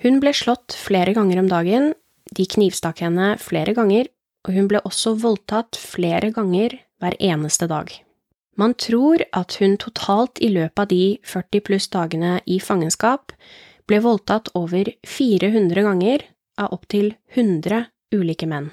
Hun 0.01 0.21
ble 0.21 0.33
slått 0.33 0.73
flere 0.77 1.13
ganger 1.17 1.41
om 1.41 1.49
dagen, 1.51 1.91
de 2.31 2.45
knivstakk 2.47 3.03
henne 3.03 3.35
flere 3.41 3.75
ganger, 3.77 4.07
og 4.47 4.55
hun 4.55 4.69
ble 4.71 4.81
også 4.87 5.13
voldtatt 5.21 5.77
flere 5.77 6.31
ganger 6.33 6.79
hver 7.01 7.17
eneste 7.21 7.67
dag. 7.69 7.91
Man 8.57 8.73
tror 8.77 9.23
at 9.37 9.57
hun 9.61 9.77
totalt 9.79 10.41
i 10.41 10.49
løpet 10.51 10.81
av 10.83 10.89
de 10.91 11.03
40 11.25 11.65
pluss 11.65 11.87
dagene 11.93 12.39
i 12.45 12.59
fangenskap 12.61 13.33
ble 13.89 14.01
voldtatt 14.03 14.51
over 14.57 14.91
400 15.07 15.85
ganger 15.87 16.25
av 16.61 16.73
opptil 16.75 17.13
100 17.35 17.85
ulike 18.15 18.49
menn. 18.49 18.71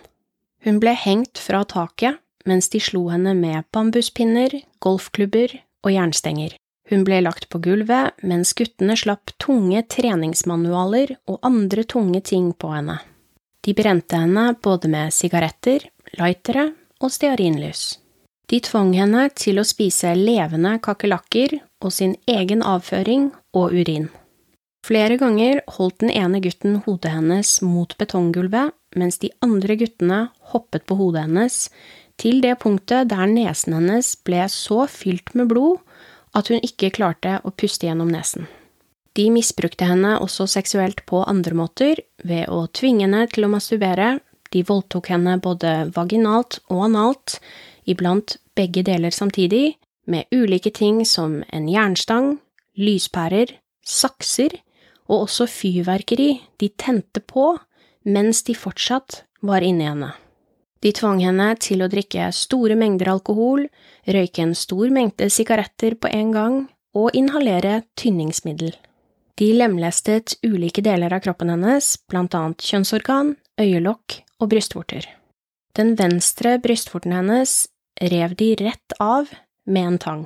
Hun 0.65 0.81
ble 0.83 0.95
hengt 0.97 1.39
fra 1.39 1.65
taket 1.65 2.19
mens 2.49 2.71
de 2.73 2.81
slo 2.81 3.09
henne 3.13 3.35
med 3.37 3.67
bambuspinner, 3.75 4.55
golfklubber 4.81 5.53
og 5.85 5.93
jernstenger. 5.93 6.57
Hun 6.89 7.05
ble 7.05 7.21
lagt 7.21 7.49
på 7.53 7.61
gulvet 7.61 8.17
mens 8.25 8.55
guttene 8.57 8.97
slapp 8.97 9.35
tunge 9.43 9.83
treningsmanualer 9.93 11.19
og 11.29 11.41
andre 11.45 11.85
tunge 11.85 12.23
ting 12.25 12.55
på 12.57 12.73
henne. 12.73 12.99
De 13.61 13.75
brente 13.77 14.17
henne 14.17 14.55
både 14.65 14.89
med 14.89 15.13
sigaretter, 15.13 15.85
lightere 16.17 16.71
og 17.03 17.13
stearinlys. 17.13 17.99
De 18.49 18.63
tvang 18.65 18.95
henne 18.97 19.27
til 19.37 19.61
å 19.61 19.67
spise 19.69 20.15
levende 20.17 20.79
kakerlakker 20.81 21.59
og 21.85 21.93
sin 21.93 22.15
egen 22.31 22.65
avføring 22.65 23.29
og 23.53 23.77
urin. 23.77 24.09
Flere 24.87 25.19
ganger 25.21 25.61
holdt 25.77 25.99
den 26.01 26.15
ene 26.15 26.41
gutten 26.41 26.79
hodet 26.87 27.13
hennes 27.13 27.59
mot 27.61 27.93
betonggulvet, 28.01 28.73
mens 28.97 29.21
de 29.21 29.29
andre 29.45 29.77
guttene 29.77 30.21
hoppet 30.53 30.87
på 30.89 30.99
hodet 30.99 31.27
hennes, 31.27 31.67
til 32.19 32.41
det 32.43 32.57
punktet 32.63 33.11
der 33.13 33.27
nesen 33.31 33.77
hennes 33.79 34.15
ble 34.27 34.47
så 34.51 34.87
fylt 34.91 35.35
med 35.39 35.51
blod 35.53 35.79
at 36.37 36.51
hun 36.51 36.63
ikke 36.65 36.93
klarte 36.97 37.39
å 37.45 37.55
puste 37.55 37.87
gjennom 37.87 38.11
nesen. 38.13 38.49
De 39.19 39.27
misbrukte 39.35 39.87
henne 39.89 40.17
også 40.23 40.47
seksuelt 40.51 41.03
på 41.09 41.25
andre 41.27 41.57
måter, 41.59 42.03
ved 42.23 42.47
å 42.53 42.67
tvinge 42.71 43.07
henne 43.07 43.25
til 43.33 43.47
å 43.47 43.53
masturbere, 43.53 44.19
de 44.55 44.63
voldtok 44.65 45.11
henne 45.13 45.37
både 45.43 45.91
vaginalt 45.95 46.61
og 46.73 46.85
analt, 46.87 47.39
iblant 47.89 48.37
begge 48.57 48.85
deler 48.87 49.15
samtidig, 49.15 49.77
med 50.09 50.31
ulike 50.33 50.71
ting 50.73 51.03
som 51.05 51.43
en 51.53 51.67
jernstang, 51.69 52.39
lyspærer, 52.79 53.51
sakser 53.85 54.55
og 55.09 55.27
også 55.27 55.49
fyrverkeri 55.51 56.31
de 56.61 56.71
tente 56.81 57.21
på 57.21 57.51
mens 58.09 58.45
de 58.47 58.55
fortsatt 58.57 59.23
var 59.45 59.65
inni 59.67 59.89
henne. 59.89 60.13
De 60.85 60.93
tvang 60.95 61.21
henne 61.25 61.49
til 61.59 61.83
å 61.83 61.91
drikke 61.91 62.29
store 62.35 62.77
mengder 62.79 63.11
alkohol, 63.11 63.67
røyke 64.07 64.45
en 64.45 64.55
stor 64.55 64.93
mengde 64.95 65.31
sigaretter 65.33 65.99
på 65.99 66.11
en 66.15 66.35
gang 66.35 66.59
og 66.99 67.17
inhalere 67.19 67.83
tynningsmiddel. 67.99 68.73
De 69.39 69.53
lemlestet 69.55 70.35
ulike 70.43 70.83
deler 70.83 71.15
av 71.15 71.23
kroppen 71.23 71.51
hennes, 71.53 71.93
blant 72.11 72.35
annet 72.35 72.63
kjønnsorgan, 72.65 73.37
øyelokk 73.61 74.21
og 74.43 74.51
brystvorter. 74.51 75.07
Den 75.79 75.95
venstre 75.99 76.57
brystvorten 76.63 77.15
hennes 77.15 77.69
rev 78.03 78.35
de 78.39 78.55
rett 78.59 78.97
av 79.03 79.31
med 79.67 79.93
en 79.93 79.99
tang. 80.03 80.25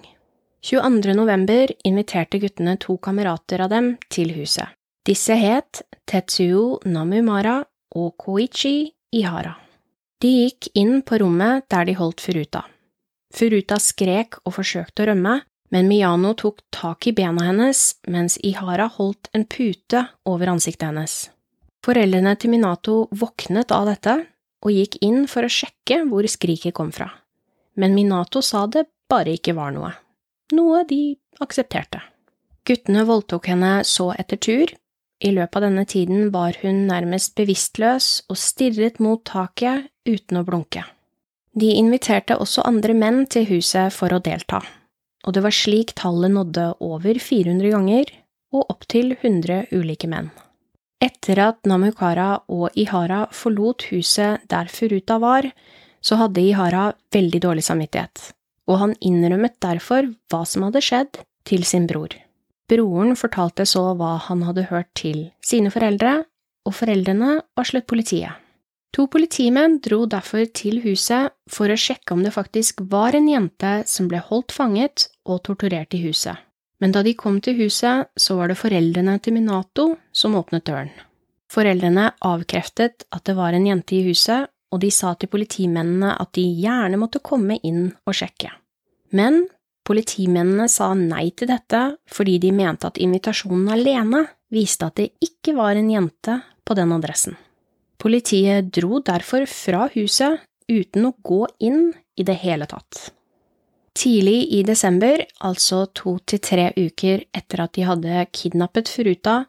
22. 0.63 1.13
november 1.19 1.73
inviterte 1.85 2.39
guttene 2.39 2.77
to 2.81 2.97
kamerater 3.03 3.65
av 3.65 3.73
dem 3.73 3.97
til 4.13 4.33
huset. 4.37 4.71
Disse 5.05 5.35
het 5.35 5.83
Tetsuo 6.07 6.79
Namumara 6.87 7.59
og 7.99 8.15
Koichi 8.17 8.93
Ihara. 9.13 9.57
De 10.23 10.31
gikk 10.31 10.69
inn 10.79 11.01
på 11.03 11.19
rommet 11.19 11.67
der 11.73 11.89
de 11.89 11.97
holdt 11.99 12.23
Furuta. 12.23 12.63
Furuta 13.35 13.79
skrek 13.83 14.39
og 14.45 14.55
forsøkte 14.55 15.03
å 15.03 15.09
rømme, 15.11 15.41
men 15.73 15.89
Miyano 15.89 16.35
tok 16.39 16.61
tak 16.71 17.09
i 17.09 17.15
bena 17.17 17.49
hennes 17.49 17.81
mens 18.13 18.37
Ihara 18.45 18.87
holdt 18.99 19.31
en 19.35 19.47
pute 19.51 20.05
over 20.29 20.53
ansiktet 20.53 20.91
hennes. 20.91 21.17
Foreldrene 21.83 22.37
til 22.39 22.53
Minato 22.53 22.97
våknet 23.11 23.73
av 23.75 23.89
dette 23.91 24.15
og 24.63 24.71
gikk 24.71 25.01
inn 25.03 25.25
for 25.27 25.43
å 25.43 25.51
sjekke 25.51 26.05
hvor 26.07 26.29
skriket 26.31 26.77
kom 26.77 26.93
fra, 26.95 27.09
men 27.75 27.97
Minato 27.97 28.45
sa 28.47 28.69
det 28.71 28.85
bare 29.11 29.35
ikke 29.35 29.57
var 29.57 29.73
noe, 29.75 29.91
noe 30.55 30.85
de 30.87 31.17
aksepterte. 31.43 31.99
Guttene 32.63 33.03
voldtok 33.09 33.49
henne 33.51 33.81
så 33.89 34.13
etter 34.15 34.39
tur, 34.39 34.71
i 35.23 35.31
løpet 35.35 35.59
av 35.59 35.65
denne 35.67 35.87
tiden 35.87 36.31
var 36.35 36.55
hun 36.63 36.85
nærmest 36.87 37.35
bevisstløs 37.39 38.29
og 38.31 38.39
stirret 38.39 39.01
mot 39.03 39.25
taket 39.27 39.89
uten 40.09 40.41
å 40.41 40.45
blunke. 40.47 40.85
De 41.53 41.75
inviterte 41.77 42.39
også 42.41 42.65
andre 42.65 42.95
menn 42.97 43.27
til 43.31 43.45
huset 43.51 43.93
for 43.93 44.13
å 44.15 44.23
delta, 44.25 44.63
og 45.27 45.35
det 45.37 45.43
var 45.45 45.55
slik 45.55 45.93
tallet 45.99 46.33
nådde 46.33 46.69
over 46.81 47.21
400 47.21 47.75
ganger 47.75 48.13
og 48.53 48.73
opptil 48.73 49.13
100 49.19 49.69
ulike 49.77 50.09
menn. 50.09 50.31
Etter 51.03 51.41
at 51.43 51.67
Namukara 51.67 52.45
og 52.53 52.77
Ihara 52.79 53.27
forlot 53.35 53.89
huset 53.91 54.45
der 54.51 54.71
Furuta 54.71 55.19
var, 55.23 55.49
så 56.03 56.19
hadde 56.21 56.45
Ihara 56.45 56.93
veldig 57.15 57.41
dårlig 57.43 57.65
samvittighet, 57.67 58.33
og 58.71 58.79
han 58.83 58.95
innrømmet 59.03 59.59
derfor 59.63 60.09
hva 60.31 60.45
som 60.49 60.69
hadde 60.69 60.85
skjedd, 60.85 61.23
til 61.43 61.65
sin 61.67 61.89
bror. 61.91 62.13
Broren 62.71 63.17
fortalte 63.19 63.67
så 63.67 63.89
hva 63.99 64.15
han 64.29 64.45
hadde 64.47 64.69
hørt 64.71 64.93
til 64.95 65.25
sine 65.43 65.73
foreldre, 65.75 66.21
og 66.63 66.77
foreldrene 66.79 67.41
varslet 67.59 67.89
politiet. 67.91 68.42
To 68.93 69.07
politimenn 69.09 69.79
dro 69.81 70.05
derfor 70.11 70.45
til 70.53 70.83
huset 70.85 71.33
for 71.51 71.73
å 71.73 71.79
sjekke 71.81 72.13
om 72.13 72.25
det 72.25 72.35
faktisk 72.35 72.83
var 72.93 73.17
en 73.17 73.29
jente 73.31 73.71
som 73.89 74.09
ble 74.11 74.21
holdt 74.27 74.53
fanget 74.53 75.07
og 75.25 75.41
torturert 75.49 75.97
i 75.97 76.03
huset. 76.05 76.37
Men 76.83 76.93
da 76.93 77.01
de 77.07 77.15
kom 77.17 77.39
til 77.41 77.57
huset, 77.63 78.11
så 78.19 78.37
var 78.37 78.51
det 78.51 78.59
foreldrene 78.61 79.17
til 79.23 79.39
Minato 79.39 79.87
som 80.13 80.37
åpnet 80.37 80.67
døren. 80.69 80.91
Foreldrene 81.53 82.11
avkreftet 82.27 83.07
at 83.09 83.25
det 83.29 83.37
var 83.39 83.57
en 83.57 83.69
jente 83.69 83.97
i 83.97 84.05
huset, 84.09 84.51
og 84.73 84.81
de 84.81 84.91
sa 84.93 85.13
til 85.15 85.29
politimennene 85.33 86.15
at 86.17 86.33
de 86.37 86.45
gjerne 86.61 87.01
måtte 87.01 87.21
komme 87.25 87.59
inn 87.63 87.91
og 88.09 88.17
sjekke. 88.17 88.51
Men 89.13 89.45
Politimennene 89.83 90.69
sa 90.71 90.93
nei 90.95 91.33
til 91.35 91.51
dette 91.51 91.81
fordi 92.15 92.37
de 92.43 92.53
mente 92.55 92.87
at 92.87 93.01
invitasjonen 93.03 93.73
alene 93.75 94.23
viste 94.55 94.87
at 94.87 95.01
det 95.01 95.11
ikke 95.27 95.57
var 95.57 95.79
en 95.79 95.91
jente 95.91 96.39
på 96.63 96.77
den 96.79 96.95
adressen. 96.95 97.35
Politiet 98.01 98.71
dro 98.75 99.01
derfor 99.05 99.47
fra 99.51 99.89
huset 99.95 100.41
uten 100.69 101.09
å 101.09 101.17
gå 101.23 101.43
inn 101.61 101.91
i 102.17 102.25
det 102.27 102.39
hele 102.43 102.69
tatt. 102.71 103.11
Tidlig 103.93 104.49
i 104.57 104.63
desember, 104.65 105.21
altså 105.45 105.85
to 105.93 106.17
til 106.25 106.41
tre 106.41 106.71
uker 106.79 107.27
etter 107.37 107.61
at 107.61 107.75
de 107.77 107.85
hadde 107.85 108.25
kidnappet 108.33 108.89
Furuta, 108.89 109.43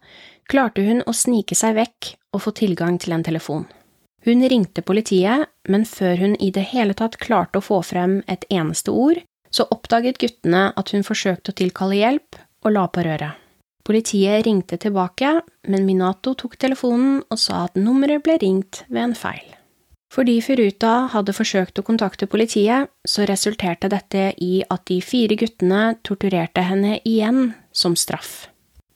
klarte 0.52 0.84
hun 0.84 1.00
å 1.08 1.16
snike 1.16 1.56
seg 1.56 1.78
vekk 1.78 2.10
og 2.36 2.44
få 2.44 2.54
tilgang 2.60 3.00
til 3.00 3.16
en 3.16 3.24
telefon. 3.24 3.64
Hun 4.24 4.44
ringte 4.48 4.84
politiet, 4.84 5.48
men 5.68 5.86
før 5.88 6.20
hun 6.20 6.36
i 6.40 6.52
det 6.56 6.66
hele 6.72 6.96
tatt 6.96 7.20
klarte 7.24 7.60
å 7.60 7.64
få 7.64 7.82
frem 7.84 8.22
et 8.32 8.44
eneste 8.52 8.92
ord, 8.92 9.20
så 9.54 9.68
oppdaget 9.72 10.20
guttene 10.20 10.70
at 10.80 10.92
hun 10.96 11.04
forsøkte 11.08 11.52
å 11.52 11.58
tilkalle 11.60 12.00
hjelp, 12.00 12.40
og 12.64 12.76
la 12.76 12.88
på 12.88 13.04
røret. 13.04 13.43
Politiet 13.84 14.46
ringte 14.46 14.78
tilbake, 14.80 15.42
men 15.68 15.84
Minato 15.86 16.34
tok 16.40 16.56
telefonen 16.62 17.20
og 17.28 17.40
sa 17.40 17.66
at 17.68 17.76
nummeret 17.76 18.24
ble 18.24 18.38
ringt 18.40 18.86
ved 18.88 19.10
en 19.10 19.18
feil. 19.18 19.50
Fordi 20.14 20.38
Furuta 20.46 21.10
hadde 21.10 21.34
forsøkt 21.34 21.80
å 21.82 21.86
kontakte 21.86 22.30
politiet, 22.30 22.92
så 23.04 23.26
resulterte 23.26 23.90
dette 23.90 24.30
i 24.46 24.62
at 24.70 24.86
de 24.88 25.00
fire 25.02 25.36
guttene 25.40 25.96
torturerte 26.06 26.64
henne 26.64 27.00
igjen 27.02 27.56
som 27.74 27.98
straff. 27.98 28.46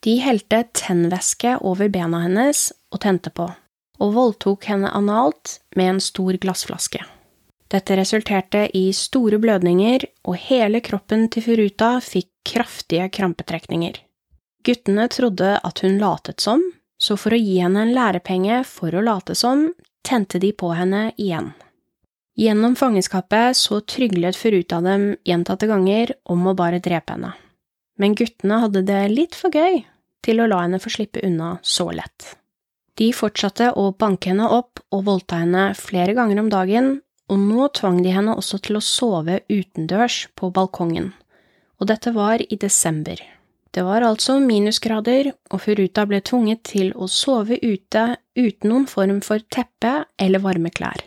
De 0.05 0.19
helte 0.21 0.61
tennvæske 0.77 1.57
over 1.65 1.89
bena 1.89 2.21
hennes 2.27 2.69
og 2.93 3.01
tente 3.03 3.33
på, 3.33 3.49
og 3.97 4.13
voldtok 4.13 4.69
henne 4.69 4.93
analt 4.93 5.57
med 5.75 5.95
en 5.95 6.03
stor 6.05 6.37
glassflaske. 6.37 7.01
Dette 7.67 7.97
resulterte 7.99 8.67
i 8.77 8.85
store 8.95 9.41
blødninger, 9.43 10.05
og 10.29 10.37
hele 10.47 10.79
kroppen 10.85 11.27
til 11.33 11.43
Furuta 11.43 11.97
fikk 11.99 12.29
kraftige 12.47 13.09
krampetrekninger. 13.11 13.97
Guttene 14.67 15.07
trodde 15.07 15.53
at 15.63 15.79
hun 15.79 15.95
latet 16.01 16.43
som, 16.43 16.59
så 16.99 17.15
for 17.15 17.31
å 17.31 17.39
gi 17.39 17.61
henne 17.61 17.85
en 17.85 17.93
lærepenge 17.95 18.63
for 18.67 18.91
å 18.91 19.03
late 19.05 19.35
som, 19.37 19.69
tente 20.03 20.41
de 20.43 20.51
på 20.51 20.73
henne 20.75 21.11
igjen. 21.15 21.53
Gjennom 22.37 22.75
fangenskapet 22.75 23.57
så 23.57 23.79
tryglet 23.81 24.37
Furuta 24.37 24.81
dem 24.83 25.13
gjentatte 25.25 25.69
ganger 25.69 26.11
om 26.29 26.49
å 26.51 26.55
bare 26.57 26.81
drepe 26.83 27.15
henne, 27.15 27.31
men 27.97 28.17
guttene 28.17 28.59
hadde 28.65 28.83
det 28.85 29.05
litt 29.13 29.37
for 29.39 29.55
gøy 29.55 29.79
til 30.25 30.43
å 30.43 30.49
la 30.51 30.59
henne 30.65 30.81
få 30.83 30.91
slippe 30.93 31.23
unna 31.23 31.55
så 31.63 31.87
lett. 31.95 32.35
De 32.99 33.07
fortsatte 33.13 33.71
å 33.77 33.93
banke 33.95 34.33
henne 34.33 34.49
opp 34.51 34.83
og 34.91 35.05
voldta 35.07 35.39
henne 35.45 35.69
flere 35.79 36.17
ganger 36.17 36.43
om 36.43 36.51
dagen 36.51 36.91
og 37.31 37.39
nå 37.39 37.71
tvang 37.79 38.03
de 38.03 38.11
henne 38.13 38.35
også 38.35 38.59
til 38.67 38.79
å 38.79 38.83
sove 38.83 39.39
utendørs 39.47 40.25
på 40.35 40.51
balkongen, 40.53 41.13
og 41.79 41.89
dette 41.89 42.13
var 42.13 42.43
i 42.43 42.59
desember. 42.59 43.21
Det 43.77 43.83
var 43.85 44.01
altså 44.01 44.39
minusgrader, 44.41 45.27
og 45.53 45.59
Furuta 45.61 46.07
ble 46.09 46.17
tvunget 46.25 46.63
til 46.65 46.87
å 46.97 47.05
sove 47.05 47.59
ute 47.61 48.05
uten 48.33 48.71
noen 48.71 48.87
form 48.89 49.19
for 49.21 49.43
teppe 49.53 49.91
eller 50.17 50.41
varme 50.41 50.71
klær. 50.73 51.03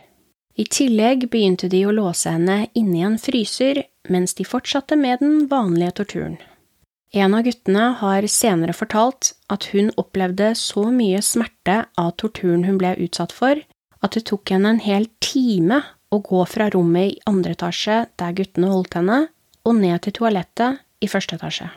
I 0.55 0.63
tillegg 0.71 1.25
begynte 1.33 1.67
de 1.67 1.81
å 1.83 1.91
låse 1.91 2.31
henne 2.31 2.69
inne 2.71 3.01
i 3.01 3.03
en 3.09 3.17
fryser 3.19 3.81
mens 4.07 4.37
de 4.39 4.47
fortsatte 4.47 4.95
med 4.95 5.19
den 5.19 5.49
vanlige 5.51 5.97
torturen. 5.99 6.39
En 7.11 7.35
av 7.35 7.43
guttene 7.43 7.89
har 7.99 8.29
senere 8.31 8.77
fortalt 8.77 9.33
at 9.51 9.67
hun 9.73 9.91
opplevde 9.99 10.53
så 10.55 10.87
mye 10.95 11.19
smerte 11.19 11.81
av 11.99 12.15
torturen 12.23 12.63
hun 12.69 12.79
ble 12.79 12.95
utsatt 13.03 13.35
for, 13.35 13.59
at 13.99 14.15
det 14.15 14.29
tok 14.31 14.55
henne 14.55 14.77
en 14.77 14.83
hel 14.87 15.11
time 15.19 15.83
å 16.07 16.23
gå 16.23 16.47
fra 16.47 16.71
rommet 16.71 17.17
i 17.17 17.21
andre 17.27 17.59
etasje 17.59 18.05
der 18.15 18.39
guttene 18.39 18.71
holdt 18.71 18.95
henne, 18.95 19.25
og 19.67 19.79
ned 19.83 20.07
til 20.07 20.21
toalettet 20.23 20.85
i 21.03 21.11
første 21.11 21.35
etasje. 21.35 21.73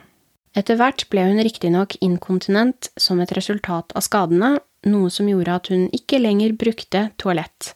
Etter 0.55 0.79
hvert 0.79 1.07
ble 1.11 1.25
hun 1.27 1.43
riktignok 1.43 1.97
inkontinent 2.05 2.91
som 3.01 3.21
et 3.21 3.33
resultat 3.35 3.95
av 3.97 4.05
skadene, 4.07 4.55
noe 4.87 5.11
som 5.11 5.29
gjorde 5.29 5.59
at 5.59 5.71
hun 5.73 5.89
ikke 5.97 6.21
lenger 6.23 6.55
brukte 6.59 7.09
toalett, 7.19 7.73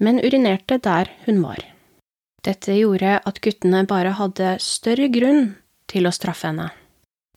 men 0.00 0.22
urinerte 0.24 0.78
der 0.82 1.10
hun 1.26 1.42
var. 1.44 1.60
Dette 2.46 2.76
gjorde 2.78 3.18
at 3.26 3.40
guttene 3.42 3.82
bare 3.88 4.14
hadde 4.16 4.56
større 4.62 5.10
grunn 5.12 5.56
til 5.90 6.06
å 6.06 6.14
straffe 6.14 6.48
henne. 6.48 6.70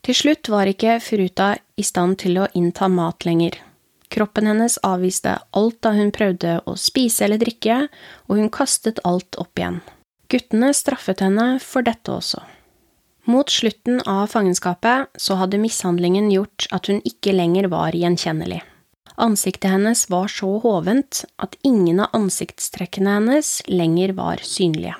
Til 0.06 0.16
slutt 0.16 0.48
var 0.48 0.70
ikke 0.70 1.02
Furuta 1.04 1.56
i 1.76 1.84
stand 1.84 2.22
til 2.22 2.40
å 2.40 2.48
innta 2.56 2.88
mat 2.88 3.26
lenger, 3.28 3.58
Kroppen 4.10 4.48
hennes 4.50 4.80
avviste 4.82 5.36
alt 5.54 5.82
da 5.86 5.94
hun 5.94 6.10
prøvde 6.12 6.56
å 6.66 6.74
spise 6.82 7.28
eller 7.28 7.42
drikke, 7.42 7.84
og 8.26 8.40
hun 8.42 8.50
kastet 8.50 9.02
alt 9.06 9.38
opp 9.38 9.62
igjen. 9.62 9.84
Guttene 10.30 10.72
straffet 10.74 11.22
henne 11.26 11.52
for 11.62 11.86
dette 11.86 12.14
også. 12.14 12.42
Mot 13.30 13.52
slutten 13.54 14.02
av 14.10 14.32
fangenskapet 14.32 15.14
så 15.22 15.38
hadde 15.38 15.62
mishandlingen 15.62 16.32
gjort 16.34 16.66
at 16.74 16.90
hun 16.90 17.04
ikke 17.06 17.36
lenger 17.36 17.70
var 17.70 17.94
gjenkjennelig. 17.94 18.64
Ansiktet 19.20 19.70
hennes 19.70 20.06
var 20.10 20.32
så 20.32 20.56
hovent 20.64 21.24
at 21.38 21.58
ingen 21.68 22.00
av 22.02 22.16
ansiktstrekkene 22.18 23.18
hennes 23.20 23.60
lenger 23.70 24.16
var 24.18 24.42
synlige. 24.42 24.96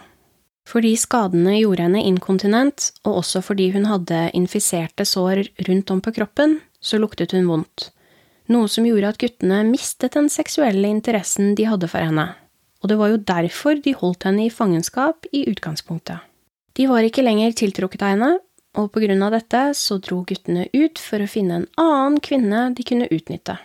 Fordi 0.70 0.94
skadene 1.00 1.56
gjorde 1.58 1.88
henne 1.88 2.04
inkontinent, 2.06 2.92
og 3.08 3.24
også 3.24 3.42
fordi 3.42 3.72
hun 3.74 3.88
hadde 3.90 4.28
infiserte 4.38 5.08
sår 5.08 5.48
rundt 5.66 5.90
om 5.90 6.04
på 6.04 6.14
kroppen, 6.20 6.60
så 6.78 7.02
luktet 7.02 7.34
hun 7.34 7.50
vondt 7.50 7.90
noe 8.50 8.70
som 8.72 8.86
gjorde 8.88 9.14
at 9.14 9.20
guttene 9.22 9.62
mistet 9.68 10.16
den 10.18 10.30
seksuelle 10.34 10.90
interessen 10.90 11.54
de 11.58 11.68
hadde 11.70 11.90
for 11.92 12.04
henne, 12.04 12.32
og 12.82 12.92
det 12.92 12.98
var 13.00 13.14
jo 13.14 13.22
derfor 13.32 13.80
de 13.84 13.96
holdt 13.98 14.26
henne 14.28 14.48
i 14.48 14.54
fangenskap 14.54 15.30
i 15.32 15.46
utgangspunktet. 15.52 16.26
De 16.80 16.86
var 16.88 17.04
ikke 17.04 17.26
lenger 17.26 17.52
tiltrukket 17.60 18.06
av 18.06 18.14
henne, 18.14 18.30
og 18.80 18.94
på 18.94 19.02
grunn 19.04 19.24
av 19.26 19.34
dette 19.36 19.64
så 19.76 19.98
dro 20.00 20.22
guttene 20.24 20.70
ut 20.72 21.02
for 21.04 21.20
å 21.20 21.28
finne 21.28 21.58
en 21.60 21.66
annen 21.82 22.22
kvinne 22.24 22.70
de 22.78 22.86
kunne 22.88 23.10
utnytte. 23.12 23.58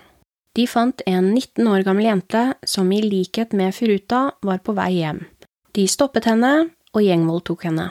De 0.59 0.66
fant 0.71 1.02
en 1.06 1.28
19 1.30 1.68
år 1.71 1.85
gammel 1.87 2.09
jente 2.09 2.42
som 2.66 2.90
i 2.90 2.99
likhet 3.04 3.54
med 3.54 3.75
Furuta 3.75 4.25
var 4.42 4.59
på 4.66 4.75
vei 4.75 4.90
hjem. 4.97 5.23
De 5.75 5.87
stoppet 5.90 6.26
henne 6.30 6.52
og 6.94 7.06
gjengvoldtok 7.06 7.68
henne. 7.68 7.88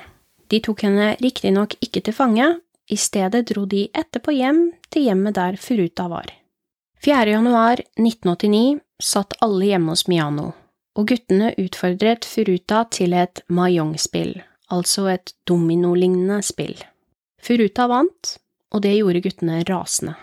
De 0.52 0.60
tok 0.64 0.84
henne 0.90 1.14
riktignok 1.24 1.78
ikke 1.80 2.04
til 2.04 2.16
fange, 2.20 2.50
i 2.92 3.00
stedet 3.00 3.46
dro 3.48 3.64
de 3.64 3.86
etterpå 3.96 4.36
hjem 4.36 4.66
til 4.92 5.08
hjemmet 5.08 5.40
der 5.40 5.56
Furuta 5.56 6.10
var. 6.12 6.28
4. 7.04 7.32
januar 7.32 7.80
1989 7.96 8.82
satt 9.00 9.40
alle 9.44 9.72
hjemme 9.72 9.96
hos 9.96 10.08
Miano, 10.12 10.52
og 11.00 11.08
guttene 11.12 11.56
utfordret 11.60 12.28
Furuta 12.28 12.84
til 12.92 13.16
et 13.16 13.44
mahjong-spill, 13.48 14.38
altså 14.74 15.08
et 15.14 15.36
dominolignende 15.48 16.42
spill. 16.46 16.76
Furuta 17.44 17.88
vant, 17.92 18.38
og 18.74 18.84
det 18.86 18.96
gjorde 18.98 19.24
guttene 19.26 19.62
rasende. 19.70 20.16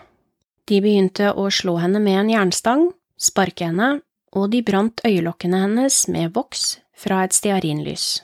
De 0.69 0.79
begynte 0.83 1.31
å 1.33 1.47
slå 1.51 1.77
henne 1.81 1.99
med 2.03 2.19
en 2.19 2.31
jernstang, 2.31 2.89
sparke 3.19 3.69
henne, 3.69 4.01
og 4.31 4.51
de 4.53 4.61
brant 4.63 5.01
øyelokkene 5.07 5.63
hennes 5.65 6.03
med 6.11 6.31
voks 6.35 6.79
fra 6.95 7.23
et 7.25 7.35
stearinlys. 7.35 8.21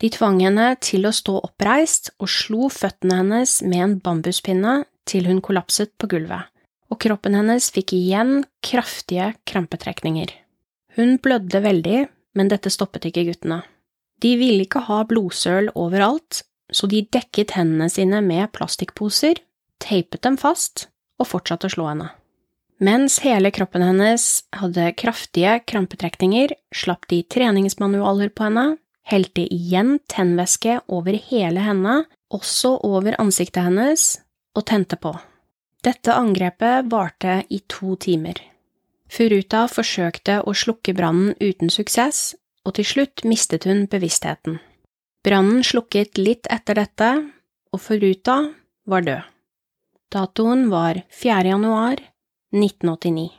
De 0.00 0.10
tvang 0.12 0.42
henne 0.44 0.70
til 0.84 1.08
å 1.08 1.14
stå 1.14 1.38
oppreist 1.40 2.10
og 2.20 2.28
slo 2.32 2.68
føttene 2.72 3.20
hennes 3.22 3.58
med 3.64 3.82
en 3.82 3.94
bambuspinne 4.00 4.74
til 5.08 5.28
hun 5.28 5.40
kollapset 5.44 5.94
på 6.00 6.08
gulvet, 6.12 6.48
og 6.92 7.00
kroppen 7.02 7.36
hennes 7.38 7.70
fikk 7.72 7.94
igjen 7.96 8.42
kraftige 8.64 9.32
krampetrekninger. 9.48 10.32
Hun 10.96 11.16
blødde 11.22 11.62
veldig, 11.64 12.04
men 12.36 12.52
dette 12.52 12.72
stoppet 12.72 13.08
ikke 13.08 13.26
guttene. 13.30 13.62
De 14.22 14.36
ville 14.40 14.64
ikke 14.64 14.84
ha 14.88 15.02
blodsøl 15.08 15.70
overalt, 15.74 16.42
så 16.72 16.88
de 16.90 17.04
dekket 17.12 17.54
hendene 17.56 17.88
sine 17.92 18.22
med 18.24 18.50
plastikkposer, 18.56 19.42
teipet 19.82 20.24
dem 20.24 20.38
fast 20.40 20.88
og 21.20 21.28
fortsatte 21.30 21.68
å 21.68 21.74
slå 21.76 21.90
henne. 21.90 22.08
Mens 22.82 23.20
hele 23.24 23.50
kroppen 23.56 23.84
hennes 23.84 24.44
hadde 24.56 24.90
kraftige 25.00 25.60
krampetrekninger, 25.64 26.52
slapp 26.76 27.06
de 27.08 27.22
treningsmanualer 27.32 28.32
på 28.36 28.48
henne, 28.48 28.66
helte 29.06 29.46
igjen 29.54 29.96
tennvæske 30.12 30.80
over 30.92 31.16
hele 31.30 31.62
henne, 31.64 32.02
også 32.34 32.74
over 32.84 33.16
ansiktet 33.22 33.64
hennes, 33.68 34.10
og 34.56 34.66
tente 34.68 34.98
på. 35.00 35.14
Dette 35.86 36.12
angrepet 36.16 36.90
varte 36.90 37.38
i 37.52 37.62
to 37.70 37.94
timer. 38.02 38.40
Furuta 39.12 39.66
forsøkte 39.70 40.40
å 40.42 40.52
slukke 40.56 40.92
brannen 40.96 41.36
uten 41.38 41.70
suksess, 41.70 42.34
og 42.66 42.74
til 42.76 42.88
slutt 42.88 43.22
mistet 43.28 43.64
hun 43.68 43.86
bevisstheten. 43.90 44.58
Brannen 45.26 45.62
slukket 45.66 46.18
litt 46.18 46.46
etter 46.50 46.78
dette, 46.78 47.10
og 47.72 47.82
Furuta 47.82 48.36
var 48.86 49.06
død. 49.06 49.32
Datoen 50.12 50.68
var 50.70 51.00
4. 51.10 51.48
januar 51.50 52.02
1989. 52.54 53.30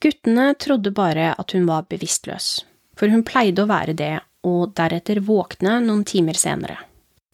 Guttene 0.00 0.52
trodde 0.54 0.92
bare 0.96 1.32
at 1.38 1.52
hun 1.52 1.66
var 1.68 1.88
bevisstløs, 1.90 2.62
for 2.96 3.12
hun 3.12 3.24
pleide 3.26 3.64
å 3.64 3.70
være 3.70 3.96
det 3.98 4.14
og 4.46 4.72
deretter 4.78 5.20
våkne 5.20 5.80
noen 5.84 6.06
timer 6.08 6.38
senere. 6.38 6.78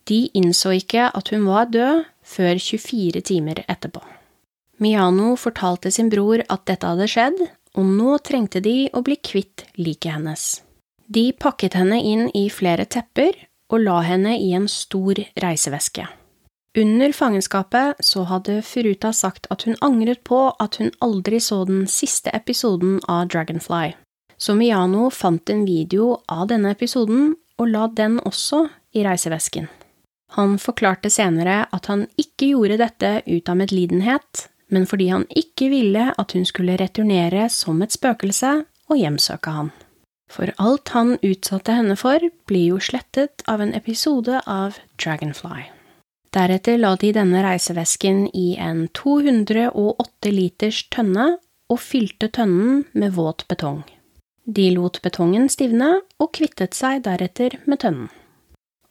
De 0.07 0.25
innså 0.39 0.73
ikke 0.79 1.09
at 1.15 1.31
hun 1.35 1.47
var 1.47 1.71
død 1.71 2.05
før 2.27 2.59
24 2.59 3.23
timer 3.29 3.63
etterpå. 3.67 4.03
Miano 4.83 5.35
fortalte 5.41 5.91
sin 5.91 6.11
bror 6.13 6.43
at 6.43 6.67
dette 6.69 6.91
hadde 6.91 7.09
skjedd, 7.11 7.41
og 7.77 7.85
nå 7.87 8.19
trengte 8.25 8.61
de 8.65 8.87
å 8.93 9.03
bli 9.05 9.17
kvitt 9.21 9.67
liket 9.79 10.17
hennes. 10.17 10.66
De 11.07 11.33
pakket 11.33 11.77
henne 11.79 12.01
inn 12.03 12.29
i 12.35 12.49
flere 12.51 12.85
tepper 12.85 13.37
og 13.71 13.83
la 13.83 14.01
henne 14.07 14.37
i 14.39 14.53
en 14.59 14.67
stor 14.71 15.19
reiseveske. 15.43 16.07
Under 16.77 17.13
fangenskapet 17.17 18.03
så 18.05 18.27
hadde 18.29 18.61
Furuta 18.63 19.13
sagt 19.17 19.47
at 19.51 19.65
hun 19.65 19.79
angret 19.81 20.21
på 20.29 20.41
at 20.61 20.77
hun 20.77 20.91
aldri 21.01 21.41
så 21.41 21.63
den 21.65 21.87
siste 21.89 22.31
episoden 22.37 22.99
av 23.09 23.31
Dragonfly, 23.33 23.95
så 24.37 24.55
Miyano 24.59 25.09
fant 25.11 25.49
en 25.51 25.65
video 25.65 26.19
av 26.29 26.51
denne 26.51 26.75
episoden 26.77 27.33
og 27.57 27.71
la 27.73 27.87
den 27.89 28.19
også 28.21 28.67
i 28.93 29.07
reisevesken. 29.07 29.71
Han 30.37 30.59
forklarte 30.61 31.09
senere 31.09 31.63
at 31.73 31.89
han 31.89 32.05
ikke 32.21 32.51
gjorde 32.51 32.77
dette 32.83 33.13
ut 33.25 33.49
av 33.49 33.57
medlidenhet, 33.57 34.47
men 34.69 34.85
fordi 34.91 35.09
han 35.15 35.25
ikke 35.31 35.71
ville 35.73 36.11
at 36.13 36.37
hun 36.37 36.45
skulle 36.45 36.77
returnere 36.77 37.49
som 37.49 37.81
et 37.81 37.95
spøkelse 37.95 38.53
og 38.91 39.01
hjemsøke 39.01 39.55
han. 39.55 39.73
For 40.31 40.51
alt 40.59 40.91
han 40.95 41.17
utsatte 41.23 41.77
henne 41.77 41.97
for, 41.99 42.21
blir 42.51 42.75
jo 42.75 42.83
slettet 42.83 43.45
av 43.47 43.63
en 43.63 43.75
episode 43.75 44.41
av 44.47 44.79
Dragonfly. 44.99 45.71
Deretter 46.37 46.77
la 46.79 46.93
de 47.01 47.13
denne 47.17 47.41
reisevesken 47.45 48.27
i 48.37 48.57
en 48.61 48.87
208 48.93 50.33
liters 50.35 50.83
tønne 50.93 51.37
og 51.73 51.81
fylte 51.81 52.29
tønnen 52.29 52.85
med 52.93 53.15
våt 53.17 53.47
betong. 53.49 53.85
De 54.47 54.69
lot 54.75 55.01
betongen 55.03 55.49
stivne 55.51 55.97
og 56.23 56.33
kvittet 56.37 56.77
seg 56.77 57.03
deretter 57.07 57.57
med 57.65 57.81
tønnen. 57.83 58.11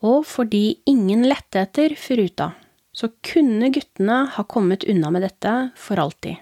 Og 0.04 0.26
fordi 0.28 0.82
ingen 0.90 1.24
lette 1.28 1.62
etter 1.62 1.96
Furuta, 2.00 2.52
så 2.96 3.12
kunne 3.24 3.72
guttene 3.76 4.26
ha 4.36 4.44
kommet 4.44 4.84
unna 4.90 5.12
med 5.12 5.24
dette 5.26 5.54
for 5.80 6.00
alltid. 6.02 6.36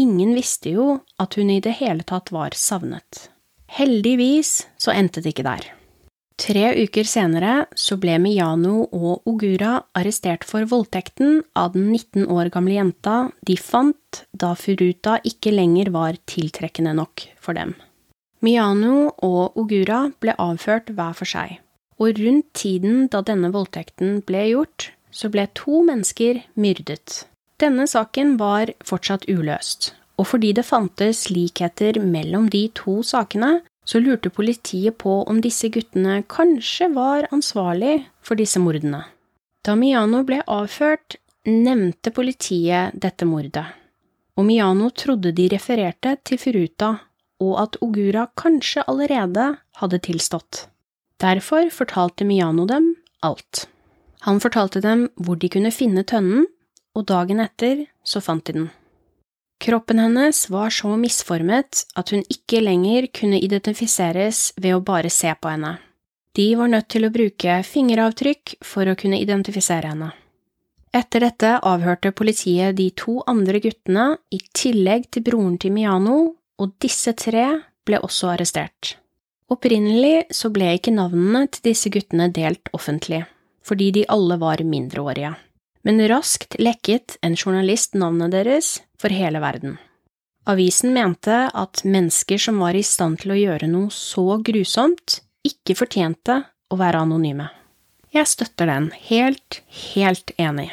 Ingen 0.00 0.34
visste 0.34 0.72
jo 0.72 0.86
at 1.20 1.36
hun 1.36 1.50
i 1.52 1.60
det 1.60 1.76
hele 1.82 2.04
tatt 2.08 2.32
var 2.32 2.56
savnet. 2.56 3.28
Heldigvis 3.72 4.66
så 4.80 4.92
endte 4.92 5.22
det 5.22 5.32
ikke 5.32 5.46
der. 5.46 5.70
Tre 6.42 6.64
uker 6.82 7.06
senere 7.06 7.66
så 7.78 7.96
ble 8.00 8.16
Miyano 8.20 8.82
og 8.88 9.28
Ogura 9.30 9.76
arrestert 9.96 10.44
for 10.48 10.66
voldtekten 10.68 11.42
av 11.56 11.76
den 11.76 11.92
19 11.92 12.26
år 12.32 12.50
gamle 12.52 12.74
jenta 12.78 13.16
de 13.46 13.56
fant 13.60 14.22
da 14.32 14.54
Furuta 14.58 15.18
ikke 15.28 15.52
lenger 15.54 15.92
var 15.94 16.18
tiltrekkende 16.26 16.96
nok 16.98 17.26
for 17.40 17.56
dem. 17.56 17.76
Miyano 18.42 19.12
og 19.22 19.56
Ogura 19.60 20.08
ble 20.20 20.34
avført 20.40 20.90
hver 20.96 21.14
for 21.14 21.30
seg, 21.30 21.60
og 22.02 22.18
rundt 22.18 22.48
tiden 22.58 23.06
da 23.12 23.22
denne 23.22 23.52
voldtekten 23.54 24.18
ble 24.26 24.48
gjort, 24.50 24.90
så 25.14 25.30
ble 25.30 25.46
to 25.54 25.84
mennesker 25.86 26.42
myrdet. 26.58 27.22
Denne 27.62 27.86
saken 27.86 28.34
var 28.40 28.72
fortsatt 28.82 29.28
uløst, 29.30 29.92
og 30.22 30.28
fordi 30.30 30.52
det 30.54 30.62
fantes 30.62 31.26
likheter 31.34 31.98
mellom 31.98 32.46
de 32.50 32.68
to 32.78 33.00
sakene, 33.02 33.60
så 33.82 33.98
lurte 33.98 34.30
politiet 34.30 34.94
på 35.02 35.16
om 35.26 35.40
disse 35.42 35.66
guttene 35.74 36.20
kanskje 36.30 36.86
var 36.94 37.26
ansvarlig 37.34 38.04
for 38.22 38.38
disse 38.38 38.62
mordene. 38.62 39.02
Da 39.66 39.74
Miano 39.78 40.22
ble 40.26 40.38
avført, 40.46 41.16
nevnte 41.46 42.12
politiet 42.14 42.94
dette 42.94 43.26
mordet, 43.26 43.64
og 44.38 44.46
Miano 44.46 44.92
trodde 44.94 45.32
de 45.34 45.48
refererte 45.50 46.14
til 46.22 46.38
Furuta 46.38 46.92
og 47.42 47.56
at 47.58 47.78
Ogura 47.82 48.28
kanskje 48.38 48.84
allerede 48.86 49.48
hadde 49.80 49.98
tilstått. 50.06 50.66
Derfor 51.18 51.66
fortalte 51.74 52.26
Miano 52.28 52.66
dem 52.70 52.92
alt. 53.26 53.66
Han 54.22 54.38
fortalte 54.42 54.82
dem 54.84 55.08
hvor 55.18 55.34
de 55.42 55.50
kunne 55.50 55.74
finne 55.74 56.06
tønnen, 56.06 56.46
og 56.94 57.08
dagen 57.10 57.42
etter 57.42 57.86
så 58.06 58.22
fant 58.22 58.46
de 58.46 58.54
den. 58.60 58.70
Kroppen 59.62 59.98
hennes 59.98 60.50
var 60.50 60.70
så 60.70 60.96
misformet 60.98 61.84
at 61.94 62.10
hun 62.10 62.24
ikke 62.26 62.58
lenger 62.64 63.06
kunne 63.14 63.38
identifiseres 63.38 64.48
ved 64.56 64.74
å 64.74 64.80
bare 64.82 65.10
se 65.14 65.30
på 65.38 65.52
henne. 65.52 65.76
De 66.34 66.46
var 66.58 66.72
nødt 66.72 66.88
til 66.90 67.06
å 67.06 67.12
bruke 67.14 67.60
fingeravtrykk 67.68 68.56
for 68.66 68.90
å 68.90 68.96
kunne 68.98 69.20
identifisere 69.22 69.92
henne. 69.92 70.08
Etter 70.90 71.22
dette 71.22 71.52
avhørte 71.62 72.10
politiet 72.10 72.74
de 72.80 72.88
to 72.98 73.20
andre 73.30 73.60
guttene 73.62 74.08
i 74.34 74.42
tillegg 74.50 75.06
til 75.14 75.26
broren 75.30 75.54
til 75.62 75.76
Miano, 75.76 76.18
og 76.58 76.74
disse 76.82 77.14
tre 77.14 77.46
ble 77.86 78.02
også 78.02 78.32
arrestert. 78.34 78.96
Opprinnelig 79.46 80.26
så 80.34 80.50
ble 80.50 80.74
ikke 80.74 80.96
navnene 80.98 81.46
til 81.54 81.70
disse 81.70 81.94
guttene 81.94 82.32
delt 82.34 82.66
offentlig, 82.74 83.22
fordi 83.62 83.92
de 84.00 84.06
alle 84.10 84.42
var 84.42 84.66
mindreårige 84.66 85.36
men 85.82 86.02
raskt 86.10 86.56
lekket 86.62 87.18
en 87.26 87.36
journalist 87.36 87.96
navnet 87.98 88.32
deres 88.34 88.76
for 89.02 89.14
hele 89.14 89.42
verden. 89.42 89.76
Avisen 90.46 90.94
mente 90.94 91.34
at 91.54 91.82
mennesker 91.86 92.38
som 92.38 92.58
var 92.62 92.74
i 92.74 92.82
stand 92.86 93.20
til 93.22 93.34
å 93.34 93.38
gjøre 93.38 93.68
noe 93.70 93.90
så 93.94 94.38
grusomt, 94.42 95.20
ikke 95.46 95.76
fortjente 95.78 96.40
å 96.70 96.78
være 96.78 97.02
anonyme. 97.04 97.48
Jeg 98.12 98.28
støtter 98.28 98.68
den, 98.68 98.90
helt, 99.08 99.62
helt 99.94 100.34
enig. 100.38 100.70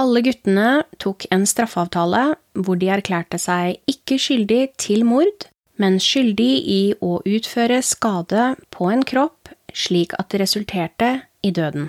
Alle 0.00 0.22
guttene 0.24 0.82
tok 1.02 1.26
en 1.34 1.46
straffeavtale 1.48 2.24
hvor 2.58 2.78
de 2.80 2.90
erklærte 2.92 3.38
seg 3.40 3.78
ikke 3.90 4.18
skyldig 4.20 4.60
til 4.80 5.06
mord, 5.08 5.46
men 5.80 5.98
skyldig 6.02 6.52
i 6.68 6.82
å 7.00 7.18
utføre 7.24 7.80
skade 7.84 8.54
på 8.74 8.90
en 8.92 9.04
kropp 9.06 9.50
slik 9.76 10.14
at 10.18 10.30
det 10.32 10.42
resulterte 10.42 11.10
i 11.46 11.52
døden. 11.54 11.88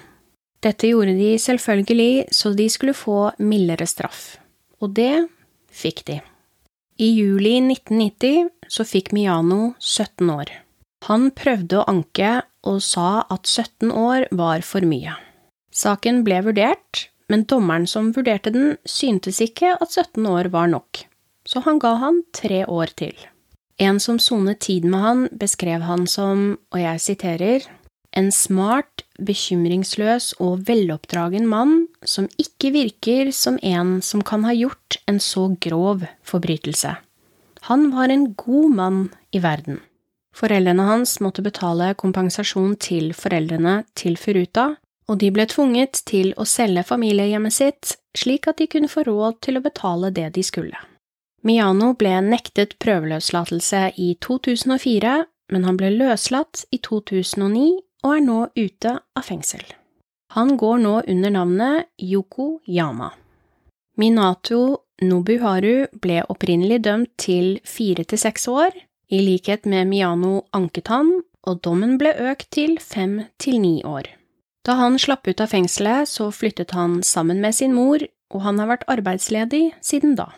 Dette 0.61 0.91
gjorde 0.91 1.15
de 1.17 1.33
selvfølgelig 1.41 2.27
så 2.35 2.53
de 2.53 2.67
skulle 2.69 2.95
få 2.95 3.31
mildere 3.41 3.87
straff, 3.89 4.37
og 4.79 4.93
det 4.97 5.25
fikk 5.81 6.05
de. 6.07 6.19
I 7.01 7.09
juli 7.17 7.55
1990 7.63 8.51
så 8.69 8.85
fikk 8.85 9.11
Miano 9.15 9.73
17 9.79 10.29
år. 10.29 10.51
Han 11.09 11.31
prøvde 11.33 11.79
å 11.79 11.87
anke 11.89 12.41
og 12.67 12.81
sa 12.85 13.23
at 13.33 13.49
17 13.49 13.89
år 13.89 14.27
var 14.37 14.61
for 14.65 14.85
mye. 14.85 15.15
Saken 15.73 16.21
ble 16.27 16.41
vurdert, 16.45 17.07
men 17.31 17.47
dommeren 17.49 17.87
som 17.87 18.11
vurderte 18.13 18.51
den, 18.53 18.75
syntes 18.85 19.39
ikke 19.41 19.73
at 19.79 19.89
17 19.95 20.27
år 20.29 20.51
var 20.53 20.69
nok, 20.69 21.05
så 21.47 21.63
han 21.65 21.79
ga 21.81 21.95
han 22.03 22.21
tre 22.35 22.65
år 22.67 22.91
til. 22.99 23.15
En 23.81 23.97
som 24.03 24.19
sonet 24.21 24.59
tid 24.67 24.85
med 24.85 25.01
han, 25.01 25.21
beskrev 25.31 25.87
han 25.87 26.05
som, 26.11 26.59
og 26.69 26.83
jeg 26.83 27.01
siterer, 27.01 27.65
en 28.17 28.31
smart, 28.31 29.05
bekymringsløs 29.21 30.33
og 30.43 30.65
veloppdragen 30.67 31.45
mann 31.47 31.85
som 32.03 32.27
ikke 32.41 32.73
virker 32.75 33.31
som 33.35 33.59
en 33.61 33.99
som 34.03 34.23
kan 34.25 34.43
ha 34.47 34.55
gjort 34.55 34.97
en 35.07 35.19
så 35.21 35.47
grov 35.61 36.03
forbrytelse. 36.27 36.95
Han 37.69 37.89
var 37.93 38.09
en 38.09 38.33
god 38.33 38.75
mann 38.75 39.01
i 39.31 39.39
verden. 39.43 39.79
Foreldrene 40.35 40.83
hans 40.87 41.19
måtte 41.21 41.43
betale 41.43 41.91
kompensasjon 41.99 42.77
til 42.81 43.11
foreldrene 43.13 43.81
til 43.95 44.17
Furuta, 44.17 44.75
og 45.09 45.19
de 45.19 45.31
ble 45.33 45.45
tvunget 45.49 46.03
til 46.07 46.31
å 46.39 46.47
selge 46.47 46.85
familiehjemmet 46.87 47.53
sitt 47.53 47.95
slik 48.17 48.47
at 48.47 48.59
de 48.59 48.67
kunne 48.71 48.91
få 48.91 49.03
råd 49.07 49.41
til 49.43 49.59
å 49.59 49.63
betale 49.63 50.11
det 50.15 50.29
de 50.35 50.43
skulle. 50.43 50.77
Miano 51.47 51.93
ble 51.97 52.19
nektet 52.23 52.77
prøveløslatelse 52.83 53.91
i 53.97 54.13
2004, 54.23 55.13
men 55.51 55.65
han 55.67 55.77
ble 55.79 55.89
løslatt 55.95 56.65
i 56.71 56.79
2009 56.79 57.81
og 58.03 58.15
er 58.15 58.23
nå 58.25 58.39
ute 58.57 58.97
av 58.99 59.25
fengsel. 59.25 59.63
Han 60.35 60.55
går 60.57 60.79
nå 60.83 60.93
under 61.11 61.33
navnet 61.33 61.89
Yoko 61.99 62.61
Yama. 62.67 63.11
Minato 63.99 64.61
Nobuharu 65.01 65.87
ble 66.01 66.21
opprinnelig 66.29 66.79
dømt 66.85 67.11
til 67.19 67.57
fire 67.67 68.05
til 68.07 68.21
seks 68.21 68.47
år, 68.47 68.71
i 69.11 69.19
likhet 69.19 69.67
med 69.67 69.89
Miano 69.89 70.45
anket 70.55 70.87
han, 70.93 71.11
og 71.43 71.61
dommen 71.65 71.97
ble 71.99 72.13
økt 72.31 72.51
til 72.53 72.77
fem 72.79 73.23
til 73.41 73.59
ni 73.59 73.81
år. 73.83 74.07
Da 74.63 74.77
han 74.77 74.99
slapp 75.01 75.27
ut 75.27 75.41
av 75.41 75.49
fengselet, 75.51 76.07
så 76.07 76.29
flyttet 76.31 76.71
han 76.77 77.01
sammen 77.03 77.41
med 77.41 77.57
sin 77.57 77.73
mor, 77.73 78.03
og 78.31 78.45
han 78.45 78.61
har 78.61 78.69
vært 78.69 78.87
arbeidsledig 78.93 79.71
siden 79.83 80.15
da. 80.15 80.29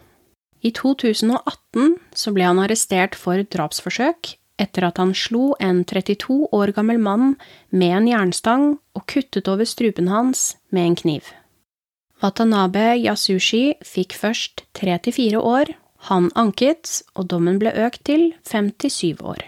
I 0.63 0.71
2018 0.71 1.97
så 2.15 2.31
ble 2.33 2.47
han 2.47 2.61
arrestert 2.63 3.17
for 3.19 3.43
drapsforsøk 3.43 4.37
etter 4.63 4.87
at 4.87 4.99
han 5.01 5.13
slo 5.17 5.53
en 5.59 5.83
32 5.83 6.49
år 6.55 6.73
gammel 6.75 6.99
mann 7.01 7.35
med 7.69 7.95
en 7.99 8.09
jernstang 8.09 8.67
og 8.95 9.05
kuttet 9.11 9.49
over 9.51 9.67
strupen 9.67 10.09
hans 10.11 10.53
med 10.71 10.87
en 10.87 10.99
kniv. 11.03 11.31
Watanabe 12.23 12.93
Yasushi 13.03 13.75
fikk 13.83 14.15
først 14.15 14.63
tre 14.77 14.95
til 15.03 15.15
fire 15.15 15.41
år, 15.43 15.73
han 16.07 16.29
anket, 16.39 17.01
og 17.15 17.27
dommen 17.31 17.59
ble 17.59 17.73
økt 17.85 18.05
til 18.07 18.31
fem 18.47 18.71
til 18.79 18.91
syv 18.91 19.23
år. 19.33 19.43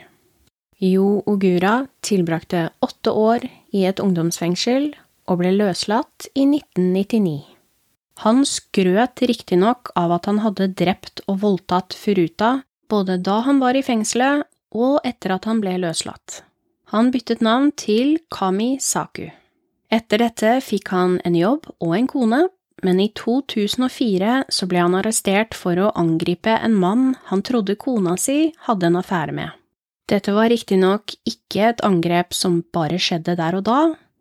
Yo 0.84 1.24
Ogura 1.26 1.86
tilbrakte 2.04 2.70
åtte 2.84 3.12
år 3.12 3.48
i 3.72 3.86
et 3.88 4.02
ungdomsfengsel 4.04 4.92
og 5.32 5.40
ble 5.40 5.54
løslatt 5.56 6.28
i 6.36 6.44
1999. 6.44 7.56
Han 8.24 8.44
skrøt 8.48 9.24
riktignok 9.28 9.92
av 10.00 10.14
at 10.16 10.28
han 10.30 10.42
hadde 10.44 10.72
drept 10.80 11.24
og 11.28 11.42
voldtatt 11.44 11.96
Furuta 11.96 12.62
både 12.92 13.18
da 13.24 13.42
han 13.48 13.60
var 13.64 13.76
i 13.76 13.84
fengselet 13.84 14.46
og 14.76 15.00
etter 15.08 15.36
at 15.38 15.48
han 15.50 15.62
ble 15.64 15.78
løslatt. 15.82 16.44
Han 16.94 17.10
byttet 17.12 17.42
navn 17.42 17.72
til 17.80 18.20
Kami 18.32 18.76
Saku. 18.84 19.30
Etter 19.92 20.22
dette 20.22 20.60
fikk 20.66 20.92
han 20.94 21.18
en 21.26 21.38
jobb 21.38 21.70
og 21.80 21.96
en 21.98 22.10
kone, 22.12 22.42
men 22.84 23.00
i 23.00 23.10
2004 23.16 24.46
så 24.52 24.68
ble 24.70 24.82
han 24.84 24.98
arrestert 25.00 25.56
for 25.58 25.80
å 25.80 25.94
angripe 25.98 26.54
en 26.54 26.76
mann 26.78 27.14
han 27.30 27.44
trodde 27.46 27.78
kona 27.82 28.18
si 28.22 28.52
hadde 28.68 28.90
en 28.90 29.00
affære 29.00 29.36
med. 29.36 29.54
Dette 30.06 30.36
var 30.36 30.52
riktignok 30.52 31.16
ikke 31.26 31.72
et 31.72 31.82
angrep 31.86 32.36
som 32.38 32.60
bare 32.76 33.00
skjedde 33.02 33.38
der 33.40 33.58
og 33.58 33.66
da, 33.66 33.80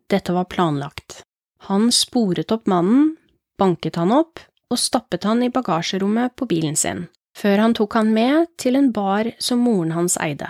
dette 0.09 0.33
var 0.33 0.49
planlagt. 0.49 1.21
Han 1.69 1.91
sporet 1.93 2.53
opp 2.53 2.65
mannen, 2.69 3.13
banket 3.59 3.99
han 4.01 4.13
opp 4.15 4.41
og 4.71 4.81
stappet 4.81 5.27
han 5.29 5.43
i 5.45 5.51
bagasjerommet 5.53 6.33
på 6.37 6.47
bilen 6.49 6.77
sin, 6.79 7.05
før 7.35 7.61
han 7.63 7.75
tok 7.77 7.97
han 7.99 8.13
med 8.15 8.47
til 8.61 8.77
en 8.79 8.91
bar 8.95 9.31
som 9.39 9.63
moren 9.65 9.93
hans 9.95 10.17
eide. 10.23 10.49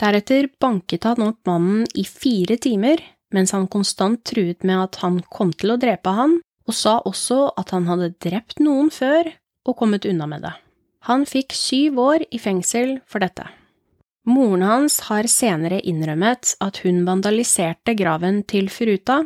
Deretter 0.00 0.48
banket 0.60 1.04
han 1.08 1.24
opp 1.26 1.48
mannen 1.48 1.84
i 1.94 2.04
fire 2.08 2.56
timer, 2.60 3.00
mens 3.34 3.52
han 3.56 3.68
konstant 3.70 4.22
truet 4.28 4.64
med 4.64 4.86
at 4.86 5.00
han 5.04 5.20
kom 5.32 5.52
til 5.52 5.74
å 5.74 5.78
drepe 5.80 6.12
han, 6.16 6.38
og 6.68 6.76
sa 6.76 6.98
også 7.08 7.50
at 7.60 7.72
han 7.74 7.88
hadde 7.90 8.14
drept 8.22 8.60
noen 8.62 8.90
før 8.94 9.32
og 9.66 9.76
kommet 9.76 10.06
unna 10.08 10.28
med 10.30 10.44
det. 10.46 10.52
Han 11.08 11.24
fikk 11.28 11.56
syv 11.56 11.98
år 12.00 12.26
i 12.30 12.40
fengsel 12.40 12.98
for 13.08 13.24
dette. 13.24 13.46
Moren 14.28 14.62
hans 14.62 14.98
har 15.08 15.26
senere 15.32 15.80
innrømmet 15.88 16.52
at 16.60 16.82
hun 16.84 17.00
vandaliserte 17.06 17.94
graven 17.96 18.42
til 18.44 18.68
Furuta 18.72 19.22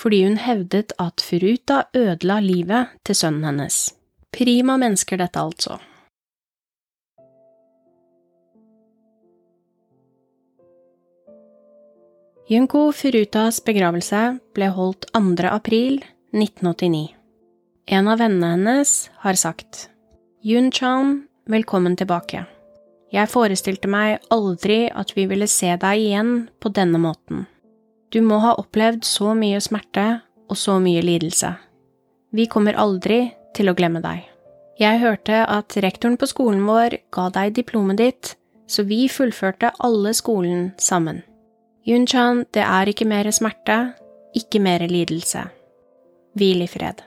fordi 0.00 0.20
hun 0.26 0.36
hevdet 0.38 0.92
at 1.00 1.24
Furuta 1.24 1.86
ødela 1.96 2.38
livet 2.44 2.92
til 3.08 3.18
sønnen 3.18 3.48
hennes. 3.48 3.88
Prima 4.34 4.76
mennesker 4.80 5.18
dette, 5.18 5.40
altså. 5.40 5.80
Junko 12.44 12.90
Furutas 12.92 13.56
begravelse 13.64 14.18
ble 14.52 14.66
holdt 14.76 15.06
2. 15.16 15.46
april 15.48 15.94
1989. 16.36 17.14
En 17.88 18.10
av 18.12 18.20
vennene 18.20 18.50
hennes 18.52 18.92
har 19.22 19.38
sagt 19.40 19.86
Yun-chan, 20.44 21.22
velkommen 21.48 21.96
tilbake. 21.96 22.44
Jeg 23.16 23.32
forestilte 23.32 23.88
meg 23.88 24.28
aldri 24.28 24.90
at 24.92 25.16
vi 25.16 25.24
ville 25.32 25.48
se 25.48 25.72
deg 25.72 26.04
igjen 26.04 26.36
på 26.60 26.68
denne 26.68 27.00
måten. 27.00 27.46
Du 28.12 28.20
må 28.20 28.42
ha 28.44 28.52
opplevd 28.60 29.08
så 29.08 29.32
mye 29.32 29.64
smerte 29.64 30.08
og 30.44 30.60
så 30.60 30.76
mye 30.84 31.00
lidelse. 31.00 31.56
Vi 32.28 32.44
kommer 32.44 32.76
aldri 32.76 33.30
til 33.56 33.72
å 33.72 33.78
glemme 33.78 34.04
deg. 34.04 34.20
Jeg 34.76 35.00
hørte 35.00 35.46
at 35.48 35.80
rektoren 35.80 36.20
på 36.20 36.28
skolen 36.28 36.66
vår 36.68 37.00
ga 37.08 37.30
deg 37.32 37.56
diplomet 37.56 38.04
ditt, 38.04 38.36
så 38.68 38.84
vi 38.84 39.06
fullførte 39.08 39.72
alle 39.80 40.12
skolen 40.12 40.74
sammen. 40.76 41.24
Yunchan, 41.84 42.46
det 42.56 42.62
er 42.64 42.88
ikke 42.88 43.04
mer 43.04 43.28
smerte, 43.28 43.92
ikke 44.32 44.60
mer 44.60 44.86
lidelse. 44.88 45.42
Hvil 46.32 46.64
i 46.64 46.68
fred. 46.68 47.02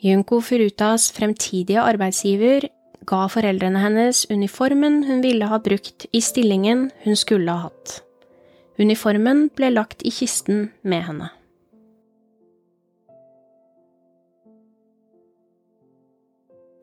Junko 0.00 0.38
Furutas 0.40 1.10
fremtidige 1.12 1.82
arbeidsgiver 1.84 2.64
ga 3.04 3.26
foreldrene 3.28 3.82
hennes 3.82 4.22
uniformen 4.32 5.02
hun 5.04 5.20
ville 5.20 5.50
ha 5.52 5.58
brukt 5.60 6.06
i 6.16 6.22
stillingen 6.24 6.88
hun 7.04 7.16
skulle 7.16 7.52
ha 7.52 7.68
hatt. 7.68 8.00
Uniformen 8.80 9.50
ble 9.52 9.68
lagt 9.74 10.00
i 10.00 10.14
kisten 10.16 10.70
med 10.80 11.04
henne. 11.04 11.28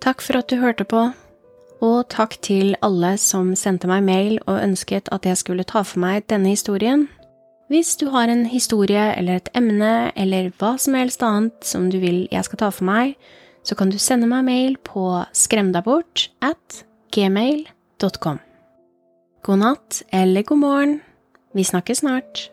Takk 0.05 0.21
for 0.21 0.37
at 0.37 0.53
du 0.53 0.61
hørte 0.61 0.85
på, 0.85 1.07
og 1.83 2.07
takk 2.09 2.37
til 2.45 2.75
alle 2.85 3.13
som 3.21 3.53
sendte 3.55 3.89
meg 3.89 4.05
mail 4.07 4.39
og 4.45 4.61
ønsket 4.61 5.11
at 5.13 5.25
jeg 5.25 5.37
skulle 5.37 5.65
ta 5.67 5.83
for 5.85 6.01
meg 6.01 6.25
denne 6.31 6.53
historien. 6.53 7.07
Hvis 7.67 7.97
du 7.99 8.07
har 8.13 8.31
en 8.31 8.45
historie 8.47 9.11
eller 9.17 9.41
et 9.41 9.49
emne 9.57 10.11
eller 10.15 10.51
hva 10.57 10.77
som 10.79 10.95
helst 10.95 11.23
annet 11.23 11.67
som 11.67 11.89
du 11.91 11.99
vil 11.99 12.25
jeg 12.31 12.47
skal 12.47 12.61
ta 12.63 12.71
for 12.71 12.87
meg, 12.87 13.17
så 13.67 13.75
kan 13.75 13.91
du 13.91 13.99
sende 13.99 14.29
meg 14.31 14.45
mail 14.47 14.77
på 14.79 15.03
skremdabort 15.35 16.29
at 16.41 16.83
gmail.com. 17.11 18.39
God 19.43 19.59
natt 19.63 20.03
eller 20.11 20.47
god 20.47 20.63
morgen. 20.63 21.01
Vi 21.53 21.63
snakkes 21.67 22.03
snart. 22.05 22.47